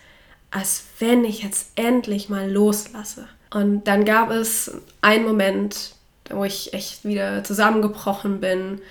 [0.50, 3.28] als wenn ich jetzt endlich mal loslasse.
[3.54, 4.72] Und dann gab es
[5.02, 5.94] einen Moment,
[6.32, 8.82] wo ich echt wieder zusammengebrochen bin,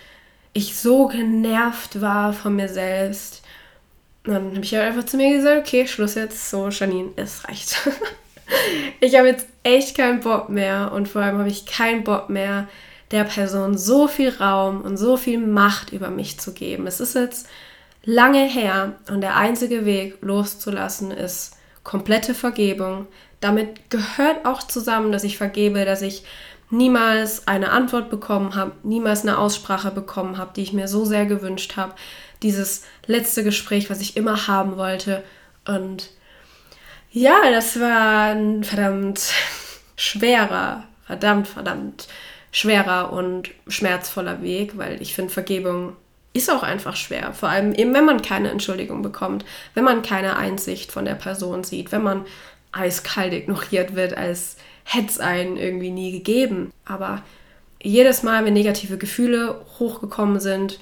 [0.53, 3.43] ich so genervt war von mir selbst.
[4.25, 7.77] Dann habe ich halt einfach zu mir gesagt, okay, Schluss jetzt, so Janine, es reicht.
[9.01, 12.69] ich habe jetzt echt keinen Bock mehr und vor allem habe ich keinen Bock mehr,
[13.11, 16.87] der Person so viel Raum und so viel Macht über mich zu geben.
[16.87, 17.49] Es ist jetzt
[18.05, 23.07] lange her und der einzige Weg loszulassen ist komplette Vergebung.
[23.41, 26.25] Damit gehört auch zusammen, dass ich vergebe, dass ich
[26.71, 31.27] niemals eine Antwort bekommen habe, niemals eine Aussprache bekommen habe, die ich mir so sehr
[31.27, 31.95] gewünscht habe.
[32.43, 35.25] Dieses letzte Gespräch, was ich immer haben wollte.
[35.67, 36.11] Und
[37.11, 39.33] ja, das war ein verdammt
[39.97, 42.09] schwerer, verdammt, verdammt
[42.51, 45.97] schwerer und schmerzvoller Weg, weil ich finde, Vergebung
[46.33, 47.33] ist auch einfach schwer.
[47.33, 49.45] Vor allem eben, wenn man keine Entschuldigung bekommt,
[49.75, 52.27] wenn man keine Einsicht von der Person sieht, wenn man
[52.73, 54.57] eiskalt ignoriert wird als
[54.89, 56.73] hätte es einen irgendwie nie gegeben.
[56.87, 57.23] Aber
[57.81, 60.81] jedes Mal, wenn negative Gefühle hochgekommen sind,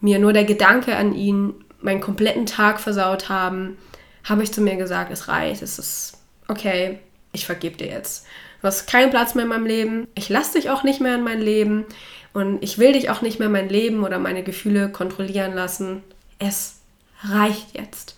[0.00, 3.78] mir nur der Gedanke an ihn meinen kompletten Tag versaut haben,
[4.24, 6.98] habe ich zu mir gesagt, es reicht, es ist okay,
[7.32, 8.26] ich vergebe dir jetzt.
[8.60, 11.24] Du hast keinen Platz mehr in meinem Leben, ich lasse dich auch nicht mehr in
[11.24, 11.86] mein Leben
[12.34, 16.02] und ich will dich auch nicht mehr mein Leben oder meine Gefühle kontrollieren lassen.
[16.38, 16.80] Es
[17.22, 18.16] reicht jetzt.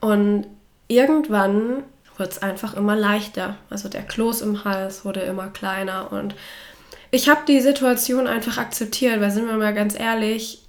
[0.00, 0.46] Und
[0.86, 1.82] irgendwann
[2.18, 3.56] wurde es einfach immer leichter.
[3.70, 6.34] Also der Kloß im Hals wurde immer kleiner und
[7.10, 10.62] ich habe die Situation einfach akzeptiert, weil sind wir mal ganz ehrlich,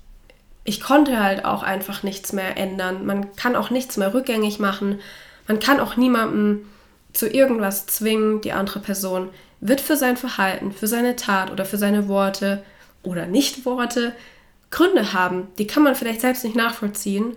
[0.64, 3.06] ich konnte halt auch einfach nichts mehr ändern.
[3.06, 5.00] Man kann auch nichts mehr rückgängig machen.
[5.47, 6.68] Man kann auch niemandem
[7.12, 8.41] zu irgendwas zwingen.
[8.41, 9.30] Die andere Person
[9.62, 12.64] wird für sein Verhalten, für seine Tat oder für seine Worte
[13.04, 14.14] oder Nicht-Worte
[14.72, 15.47] Gründe haben.
[15.58, 17.36] Die kann man vielleicht selbst nicht nachvollziehen,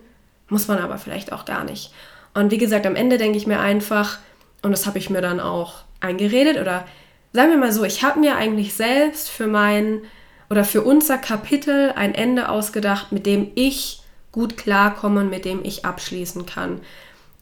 [0.49, 1.93] muss man aber vielleicht auch gar nicht.
[2.35, 4.19] Und wie gesagt, am Ende denke ich mir einfach,
[4.63, 6.87] und das habe ich mir dann auch eingeredet, oder
[7.33, 10.03] sagen wir mal so, ich habe mir eigentlich selbst für mein
[10.51, 14.03] oder für unser Kapitel ein Ende ausgedacht, mit dem ich
[14.33, 16.81] gut klarkomme und mit dem ich abschließen kann.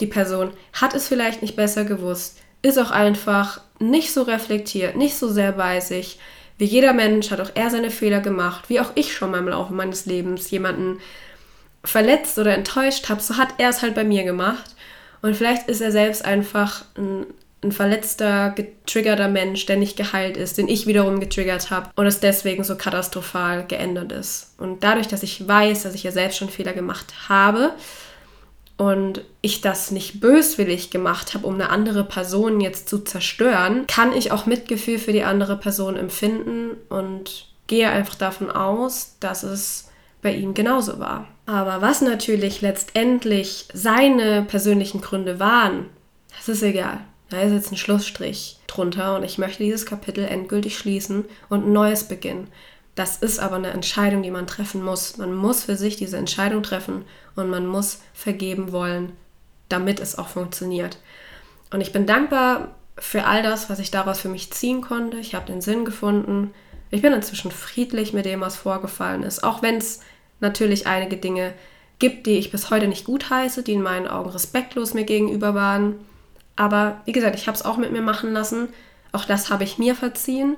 [0.01, 5.16] Die Person hat es vielleicht nicht besser gewusst, ist auch einfach nicht so reflektiert, nicht
[5.16, 6.18] so sehr bei sich,
[6.61, 9.49] Wie jeder Mensch hat auch er seine Fehler gemacht, wie auch ich schon mal im
[9.49, 10.99] Laufe meines Lebens jemanden
[11.82, 14.76] verletzt oder enttäuscht habe, so hat er es halt bei mir gemacht.
[15.23, 17.27] Und vielleicht ist er selbst einfach ein,
[17.62, 22.21] ein verletzter, getriggerter Mensch, der nicht geheilt ist, den ich wiederum getriggert habe und es
[22.21, 24.55] deswegen so katastrophal geändert ist.
[24.59, 27.73] Und dadurch, dass ich weiß, dass ich ja selbst schon Fehler gemacht habe
[28.79, 34.14] und ich das nicht böswillig gemacht habe, um eine andere Person jetzt zu zerstören, kann
[34.14, 39.89] ich auch Mitgefühl für die andere Person empfinden und gehe einfach davon aus, dass es
[40.23, 41.29] bei ihm genauso war.
[41.47, 45.87] Aber was natürlich letztendlich seine persönlichen Gründe waren,
[46.37, 47.01] das ist egal.
[47.29, 51.73] Da ist jetzt ein Schlussstrich drunter und ich möchte dieses Kapitel endgültig schließen und ein
[51.73, 52.49] neues beginnen.
[52.97, 55.16] Das ist aber eine Entscheidung, die man treffen muss.
[55.16, 57.05] Man muss für sich diese Entscheidung treffen
[57.37, 59.12] und man muss vergeben wollen,
[59.68, 60.99] damit es auch funktioniert.
[61.73, 65.18] Und ich bin dankbar für all das, was ich daraus für mich ziehen konnte.
[65.18, 66.53] Ich habe den Sinn gefunden.
[66.91, 70.01] Ich bin inzwischen friedlich mit dem, was vorgefallen ist, auch wenn es
[70.41, 71.55] natürlich einige Dinge
[71.99, 75.55] gibt, die ich bis heute nicht gut heiße, die in meinen Augen respektlos mir gegenüber
[75.55, 75.97] waren.
[76.57, 78.68] Aber wie gesagt, ich habe es auch mit mir machen lassen.
[79.12, 80.57] Auch das habe ich mir verziehen.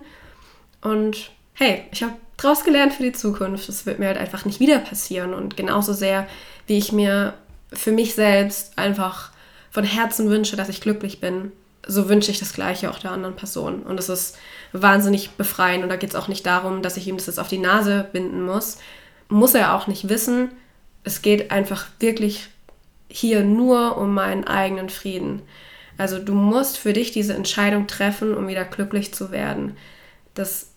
[0.81, 3.69] Und hey, ich habe daraus gelernt für die Zukunft.
[3.69, 5.35] Es wird mir halt einfach nicht wieder passieren.
[5.35, 6.27] Und genauso sehr,
[6.67, 7.35] wie ich mir
[7.73, 9.31] für mich selbst einfach
[9.71, 11.53] von Herzen wünsche, dass ich glücklich bin,
[11.87, 13.83] so wünsche ich das Gleiche auch der anderen Person.
[13.83, 14.39] Und es ist
[14.73, 15.83] wahnsinnig befreiend.
[15.83, 18.09] Und da geht es auch nicht darum, dass ich ihm das jetzt auf die Nase
[18.13, 18.79] binden muss,
[19.33, 20.51] muss er auch nicht wissen.
[21.05, 22.49] Es geht einfach wirklich
[23.09, 25.43] hier nur um meinen eigenen Frieden.
[25.99, 29.77] Also du musst für dich diese Entscheidung treffen, um wieder glücklich zu werden.
[30.35, 30.71] Das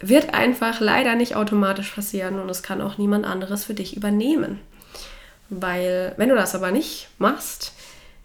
[0.00, 4.60] wird einfach leider nicht automatisch passieren und es kann auch niemand anderes für dich übernehmen.
[5.50, 7.72] Weil wenn du das aber nicht machst,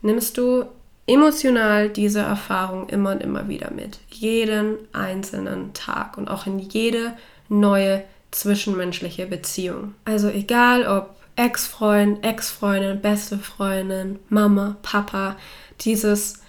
[0.02, 0.66] nimmst du
[1.06, 4.00] emotional diese Erfahrung immer und immer wieder mit.
[4.10, 7.14] Jeden einzelnen Tag und auch in jede
[7.50, 9.94] neue zwischenmenschliche Beziehung.
[10.06, 15.36] Also egal ob Ex-Freund, Ex-Freundin, beste Freundin, Mama, Papa,
[15.82, 16.42] dieses,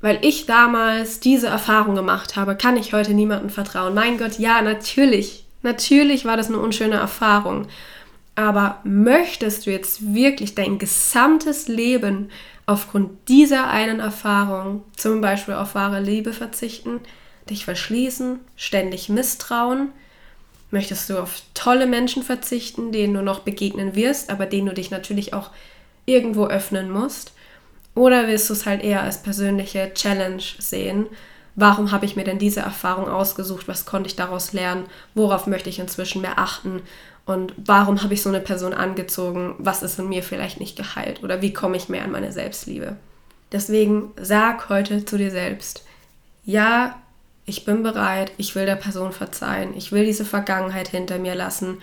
[0.00, 3.94] weil ich damals diese Erfahrung gemacht habe, kann ich heute niemandem vertrauen.
[3.94, 7.68] Mein Gott, ja, natürlich, natürlich war das eine unschöne Erfahrung.
[8.34, 12.30] Aber möchtest du jetzt wirklich dein gesamtes Leben
[12.66, 17.00] aufgrund dieser einen Erfahrung, zum Beispiel auf wahre Liebe verzichten,
[17.48, 19.92] dich verschließen, ständig misstrauen,
[20.70, 24.90] Möchtest du auf tolle Menschen verzichten, denen du noch begegnen wirst, aber denen du dich
[24.90, 25.50] natürlich auch
[26.04, 27.32] irgendwo öffnen musst?
[27.94, 31.06] Oder willst du es halt eher als persönliche Challenge sehen?
[31.56, 33.66] Warum habe ich mir denn diese Erfahrung ausgesucht?
[33.66, 34.84] Was konnte ich daraus lernen?
[35.14, 36.82] Worauf möchte ich inzwischen mehr achten?
[37.26, 39.54] Und warum habe ich so eine Person angezogen?
[39.58, 41.22] Was ist in mir vielleicht nicht geheilt?
[41.24, 42.96] Oder wie komme ich mehr an meine Selbstliebe?
[43.50, 45.84] Deswegen sag heute zu dir selbst,
[46.44, 47.02] ja,
[47.48, 51.78] ich bin bereit, ich will der Person verzeihen, ich will diese Vergangenheit hinter mir lassen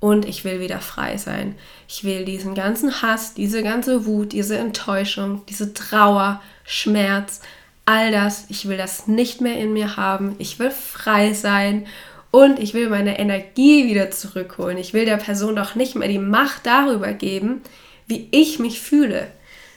[0.00, 1.56] und ich will wieder frei sein.
[1.86, 7.40] Ich will diesen ganzen Hass, diese ganze Wut, diese Enttäuschung, diese Trauer, Schmerz,
[7.84, 10.36] all das, ich will das nicht mehr in mir haben.
[10.38, 11.86] Ich will frei sein
[12.30, 14.78] und ich will meine Energie wieder zurückholen.
[14.78, 17.60] Ich will der Person doch nicht mehr die Macht darüber geben,
[18.06, 19.26] wie ich mich fühle.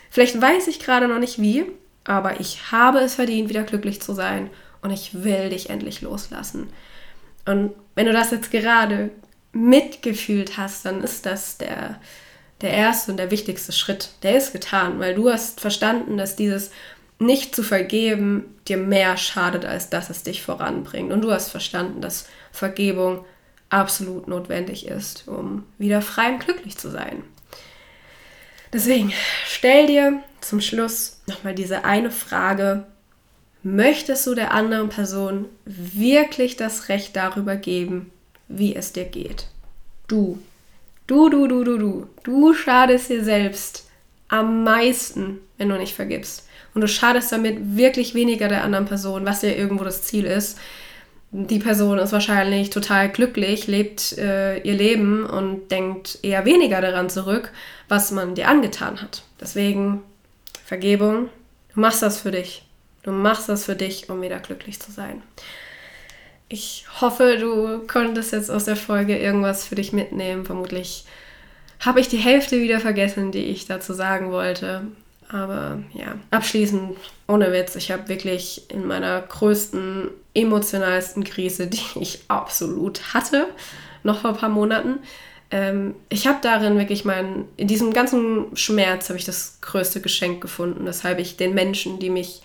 [0.10, 1.66] Vielleicht weiß ich gerade noch nicht wie,
[2.06, 4.50] aber ich habe es verdient, wieder glücklich zu sein
[4.84, 6.70] und ich will dich endlich loslassen.
[7.46, 9.10] Und wenn du das jetzt gerade
[9.54, 12.00] mitgefühlt hast, dann ist das der,
[12.62, 14.10] der erste und der wichtigste Schritt.
[14.24, 16.72] Der ist getan, weil du hast verstanden, dass dieses
[17.20, 21.12] nicht zu vergeben dir mehr schadet, als dass es dich voranbringt.
[21.12, 23.26] Und du hast verstanden, dass Vergebung
[23.70, 27.24] absolut notwendig ist, um wieder frei und glücklich zu sein.
[28.72, 29.14] Deswegen
[29.48, 32.86] stell dir zum Schluss nochmal diese eine Frage,
[33.64, 38.12] möchtest du der anderen Person wirklich das Recht darüber geben,
[38.48, 39.48] wie es dir geht.
[40.08, 40.40] Du,
[41.08, 43.90] du, du, du, du, du, du schadest dir selbst
[44.28, 46.48] am meisten, wenn du nicht vergibst.
[46.74, 50.58] Und du schadest damit wirklich weniger der anderen Person, was ja irgendwo das Ziel ist.
[51.32, 57.10] Die Person ist wahrscheinlich total glücklich, lebt äh, ihr Leben und denkt eher weniger daran
[57.10, 57.52] zurück,
[57.88, 59.24] was man dir angetan hat.
[59.40, 60.02] Deswegen
[60.66, 61.30] Vergebung,
[61.74, 62.64] du machst das für dich.
[63.04, 65.22] Du machst das für dich, um wieder glücklich zu sein.
[66.50, 70.46] Ich hoffe, du konntest jetzt aus der Folge irgendwas für dich mitnehmen.
[70.46, 71.06] Vermutlich
[71.80, 74.84] habe ich die Hälfte wieder vergessen, die ich dazu sagen wollte.
[75.30, 76.96] Aber ja, abschließend,
[77.28, 83.48] ohne Witz, ich habe wirklich in meiner größten, emotionalsten Krise, die ich absolut hatte,
[84.04, 85.00] noch vor ein paar Monaten,
[85.54, 90.42] ähm, ich habe darin wirklich meinen, in diesem ganzen Schmerz habe ich das größte Geschenk
[90.42, 92.42] gefunden, weshalb ich den Menschen, die mich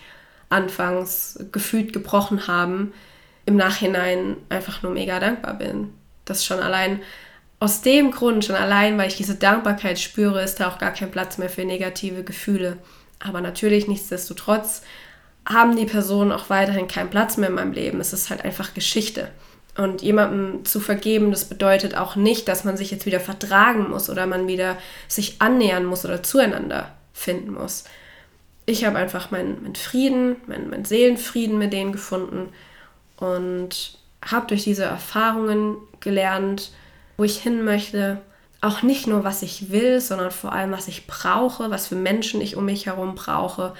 [0.49, 2.93] anfangs gefühlt gebrochen haben,
[3.45, 5.93] im Nachhinein einfach nur mega dankbar bin.
[6.25, 7.01] Das schon allein
[7.59, 11.11] aus dem Grund, schon allein, weil ich diese Dankbarkeit spüre, ist da auch gar kein
[11.11, 12.77] Platz mehr für negative Gefühle.
[13.19, 14.81] Aber natürlich, nichtsdestotrotz,
[15.47, 17.99] haben die Personen auch weiterhin keinen Platz mehr in meinem Leben.
[17.99, 19.29] Es ist halt einfach Geschichte.
[19.75, 24.09] Und jemandem zu vergeben, das bedeutet auch nicht, dass man sich jetzt wieder vertragen muss
[24.09, 24.77] oder man wieder
[25.07, 27.85] sich annähern muss oder zueinander finden muss.
[28.69, 32.49] Ich habe einfach meinen mein Frieden, meinen mein Seelenfrieden mit denen gefunden
[33.17, 36.71] und habe durch diese Erfahrungen gelernt,
[37.17, 38.21] wo ich hin möchte.
[38.61, 42.41] Auch nicht nur, was ich will, sondern vor allem, was ich brauche, was für Menschen
[42.41, 43.73] ich um mich herum brauche.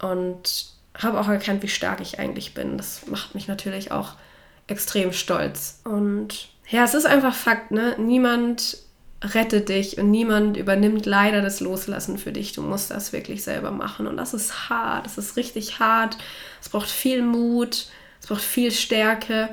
[0.00, 0.66] Und
[0.98, 2.78] habe auch erkannt, wie stark ich eigentlich bin.
[2.78, 4.14] Das macht mich natürlich auch
[4.66, 5.82] extrem stolz.
[5.84, 7.94] Und ja, es ist einfach Fakt, ne?
[7.96, 8.78] Niemand
[9.22, 12.52] rettet dich und niemand übernimmt leider das Loslassen für dich.
[12.52, 14.06] Du musst das wirklich selber machen.
[14.06, 15.06] Und das ist hart.
[15.06, 16.18] Das ist richtig hart.
[16.60, 17.86] Es braucht viel Mut.
[18.20, 19.48] Es braucht viel Stärke.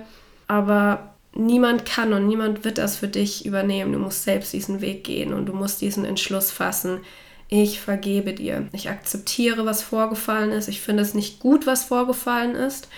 [0.48, 3.94] Aber niemand kann und niemand wird das für dich übernehmen.
[3.94, 7.00] Du musst selbst diesen Weg gehen und du musst diesen Entschluss fassen.
[7.48, 8.68] Ich vergebe dir.
[8.74, 10.68] Ich akzeptiere, was vorgefallen ist.
[10.68, 12.90] Ich finde es nicht gut, was vorgefallen ist.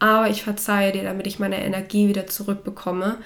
[0.00, 3.18] Aber ich verzeihe dir, damit ich meine Energie wieder zurückbekomme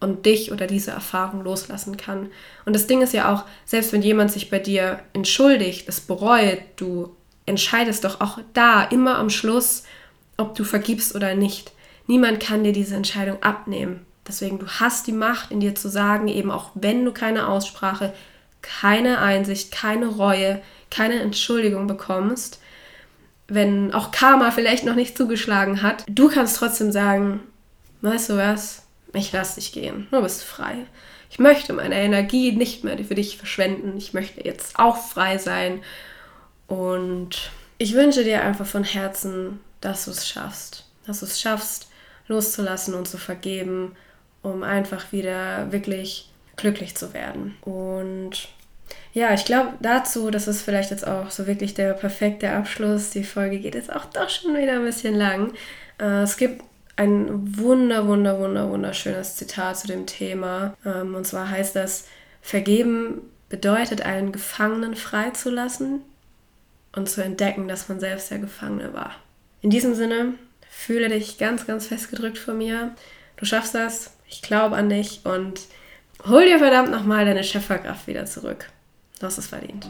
[0.00, 2.30] und dich oder diese Erfahrung loslassen kann.
[2.64, 6.60] Und das Ding ist ja auch, selbst wenn jemand sich bei dir entschuldigt, es bereut,
[6.76, 7.14] du
[7.46, 9.84] entscheidest doch auch da immer am Schluss,
[10.36, 11.72] ob du vergibst oder nicht.
[12.06, 14.06] Niemand kann dir diese Entscheidung abnehmen.
[14.26, 18.14] Deswegen, du hast die Macht in dir zu sagen, eben auch wenn du keine Aussprache,
[18.62, 22.60] keine Einsicht, keine Reue, keine Entschuldigung bekommst,
[23.48, 27.40] wenn auch Karma vielleicht noch nicht zugeschlagen hat, du kannst trotzdem sagen,
[28.02, 28.79] weißt du was,
[29.12, 30.86] ich lass dich gehen, du bist frei.
[31.30, 33.96] Ich möchte meine Energie nicht mehr für dich verschwenden.
[33.96, 35.82] Ich möchte jetzt auch frei sein.
[36.66, 40.86] Und ich wünsche dir einfach von Herzen, dass du es schaffst.
[41.06, 41.88] Dass du es schaffst,
[42.26, 43.96] loszulassen und zu vergeben,
[44.42, 47.56] um einfach wieder wirklich glücklich zu werden.
[47.62, 48.48] Und
[49.12, 53.10] ja, ich glaube dazu, das ist vielleicht jetzt auch so wirklich der perfekte Abschluss.
[53.10, 55.52] Die Folge geht jetzt auch doch schon wieder ein bisschen lang.
[55.98, 56.62] Äh, es gibt
[57.00, 60.76] ein wunder, wunder, wunder, wunderschönes Zitat zu dem Thema.
[60.84, 62.06] Ähm, und zwar heißt das,
[62.42, 66.02] vergeben bedeutet einen Gefangenen freizulassen
[66.94, 69.14] und zu entdecken, dass man selbst der Gefangene war.
[69.62, 70.34] In diesem Sinne,
[70.68, 72.94] fühle dich ganz, ganz festgedrückt von mir.
[73.36, 74.12] Du schaffst das.
[74.28, 75.60] Ich glaube an dich und
[76.26, 78.68] hol dir verdammt nochmal deine Schöpferkraft wieder zurück.
[79.18, 79.88] Du hast es verdient.